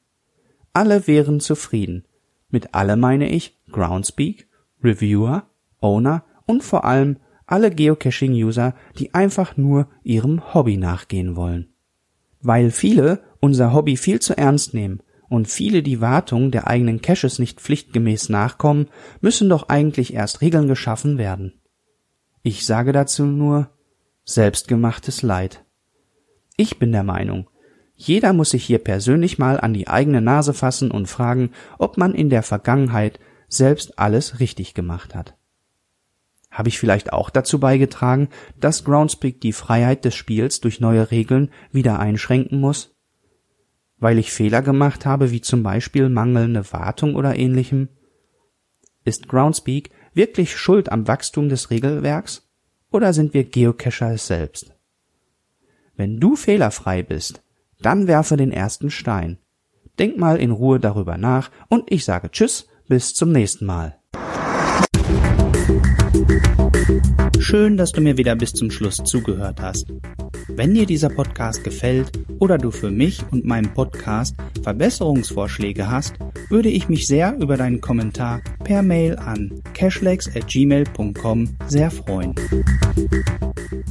Alle 0.78 1.08
wären 1.08 1.40
zufrieden. 1.40 2.06
Mit 2.50 2.76
alle 2.76 2.98
meine 2.98 3.32
ich 3.32 3.58
Groundspeak, 3.72 4.48
Reviewer, 4.84 5.48
Owner 5.82 6.24
und 6.46 6.64
vor 6.64 6.86
allem 6.86 7.18
alle 7.48 7.72
Geocaching-User, 7.72 8.76
die 9.00 9.12
einfach 9.16 9.58
nur 9.58 9.88
ihrem 10.04 10.54
Hobby 10.54 10.78
nachgehen 10.78 11.36
wollen. 11.36 11.74
Weil 12.42 12.70
viele 12.70 13.24
unser 13.40 13.74
Hobby 13.74 13.98
viel 13.98 14.20
zu 14.20 14.38
ernst 14.38 14.76
nehmen 14.76 15.02
und 15.30 15.48
viele 15.48 15.82
die 15.82 16.00
Wartung 16.00 16.52
der 16.52 16.68
eigenen 16.68 17.02
Caches 17.02 17.40
nicht 17.40 17.60
pflichtgemäß 17.60 18.30
nachkommen, 18.30 18.86
müssen 19.20 19.50
doch 19.50 19.70
eigentlich 19.70 20.14
erst 20.14 20.42
Regeln 20.42 20.68
geschaffen 20.68 21.18
werden. 21.18 21.60
Ich 22.44 22.68
sage 22.68 22.92
dazu 22.92 23.26
nur 23.26 23.72
selbstgemachtes 24.26 25.24
Leid. 25.24 25.66
Ich 26.56 26.78
bin 26.78 26.92
der 26.92 27.04
Meinung, 27.04 27.50
jeder 27.98 28.32
muss 28.32 28.52
sich 28.52 28.64
hier 28.64 28.78
persönlich 28.78 29.40
mal 29.40 29.60
an 29.60 29.74
die 29.74 29.88
eigene 29.88 30.22
Nase 30.22 30.54
fassen 30.54 30.92
und 30.92 31.08
fragen, 31.08 31.52
ob 31.80 31.98
man 31.98 32.14
in 32.14 32.30
der 32.30 32.44
Vergangenheit 32.44 33.20
selbst 33.50 33.98
alles 33.98 34.40
richtig 34.40 34.76
gemacht 34.76 35.16
hat. 35.16 35.36
Habe 36.52 36.70
ich 36.70 36.80
vielleicht 36.80 37.12
auch 37.12 37.32
dazu 37.32 37.60
beigetragen, 37.60 38.30
dass 38.60 38.84
Groundspeak 38.84 39.42
die 39.42 39.52
Freiheit 39.52 40.06
des 40.06 40.14
Spiels 40.14 40.62
durch 40.62 40.80
neue 40.80 41.10
Regeln 41.10 41.50
wieder 41.72 42.00
einschränken 42.00 42.60
muss? 42.60 42.96
Weil 43.98 44.20
ich 44.20 44.32
Fehler 44.32 44.62
gemacht 44.62 45.08
habe, 45.08 45.32
wie 45.32 45.42
zum 45.42 45.64
Beispiel 45.64 46.08
mangelnde 46.08 46.72
Wartung 46.72 47.16
oder 47.16 47.36
ähnlichem? 47.36 47.90
Ist 49.06 49.28
Groundspeak 49.28 49.90
wirklich 50.14 50.56
schuld 50.56 50.92
am 50.92 51.08
Wachstum 51.08 51.50
des 51.50 51.72
Regelwerks? 51.72 52.48
Oder 52.92 53.12
sind 53.12 53.34
wir 53.34 53.44
Geocacher 53.44 54.14
es 54.14 54.28
selbst? 54.28 54.76
Wenn 55.96 56.20
du 56.20 56.36
fehlerfrei 56.36 57.02
bist, 57.02 57.44
dann 57.82 58.08
werfe 58.08 58.38
den 58.38 58.52
ersten 58.52 58.90
Stein. 58.90 59.38
Denk 60.00 60.18
mal 60.18 60.38
in 60.38 60.52
Ruhe 60.52 60.80
darüber 60.80 61.18
nach 61.18 61.50
und 61.70 61.92
ich 61.92 62.06
sage 62.06 62.30
Tschüss, 62.32 62.68
bis 62.88 63.14
zum 63.14 63.32
nächsten 63.32 63.66
Mal. 63.66 63.98
Schön, 67.40 67.78
dass 67.78 67.92
du 67.92 68.02
mir 68.02 68.18
wieder 68.18 68.36
bis 68.36 68.52
zum 68.52 68.72
Schluss 68.72 68.98
zugehört 68.98 69.62
hast. 69.62 69.88
Wenn 70.50 70.74
dir 70.74 70.86
dieser 70.86 71.10
Podcast 71.10 71.64
gefällt 71.64 72.12
oder 72.40 72.58
du 72.58 72.72
für 72.72 72.92
mich 72.92 73.22
und 73.32 73.46
meinen 73.46 73.74
Podcast 73.74 74.36
Verbesserungsvorschläge 74.64 75.90
hast, 75.90 76.16
würde 76.50 76.70
ich 76.70 76.90
mich 76.90 77.08
sehr 77.08 77.38
über 77.40 77.58
deinen 77.58 77.82
Kommentar 77.82 78.42
per 78.64 78.82
Mail 78.82 79.18
an 79.18 79.62
cashlex@gmail.com 79.74 81.50
sehr 81.68 81.92
freuen. 81.92 82.36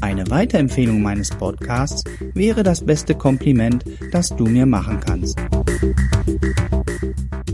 Eine 0.01 0.29
Weiterempfehlung 0.31 1.03
meines 1.03 1.31
Podcasts 1.31 2.05
wäre 2.35 2.63
das 2.63 2.85
beste 2.85 3.15
Kompliment, 3.15 3.85
das 4.13 4.29
du 4.31 4.45
mir 4.45 4.67
machen 4.67 5.01
kannst. 5.01 5.39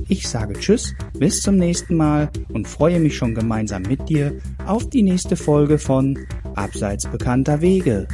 Ich 0.08 0.28
sage 0.28 0.54
Tschüss, 0.54 0.94
bis 1.18 1.40
zum 1.40 1.56
nächsten 1.56 1.96
Mal 1.96 2.30
und 2.52 2.68
freue 2.68 3.00
mich 3.00 3.16
schon 3.16 3.34
gemeinsam 3.34 3.82
mit 3.82 4.08
dir 4.08 4.32
auf 4.66 4.88
die 4.90 5.02
nächste 5.02 5.36
Folge 5.36 5.78
von 5.78 6.18
Abseits 6.54 7.06
bekannter 7.06 7.60
Wege. 7.60 8.06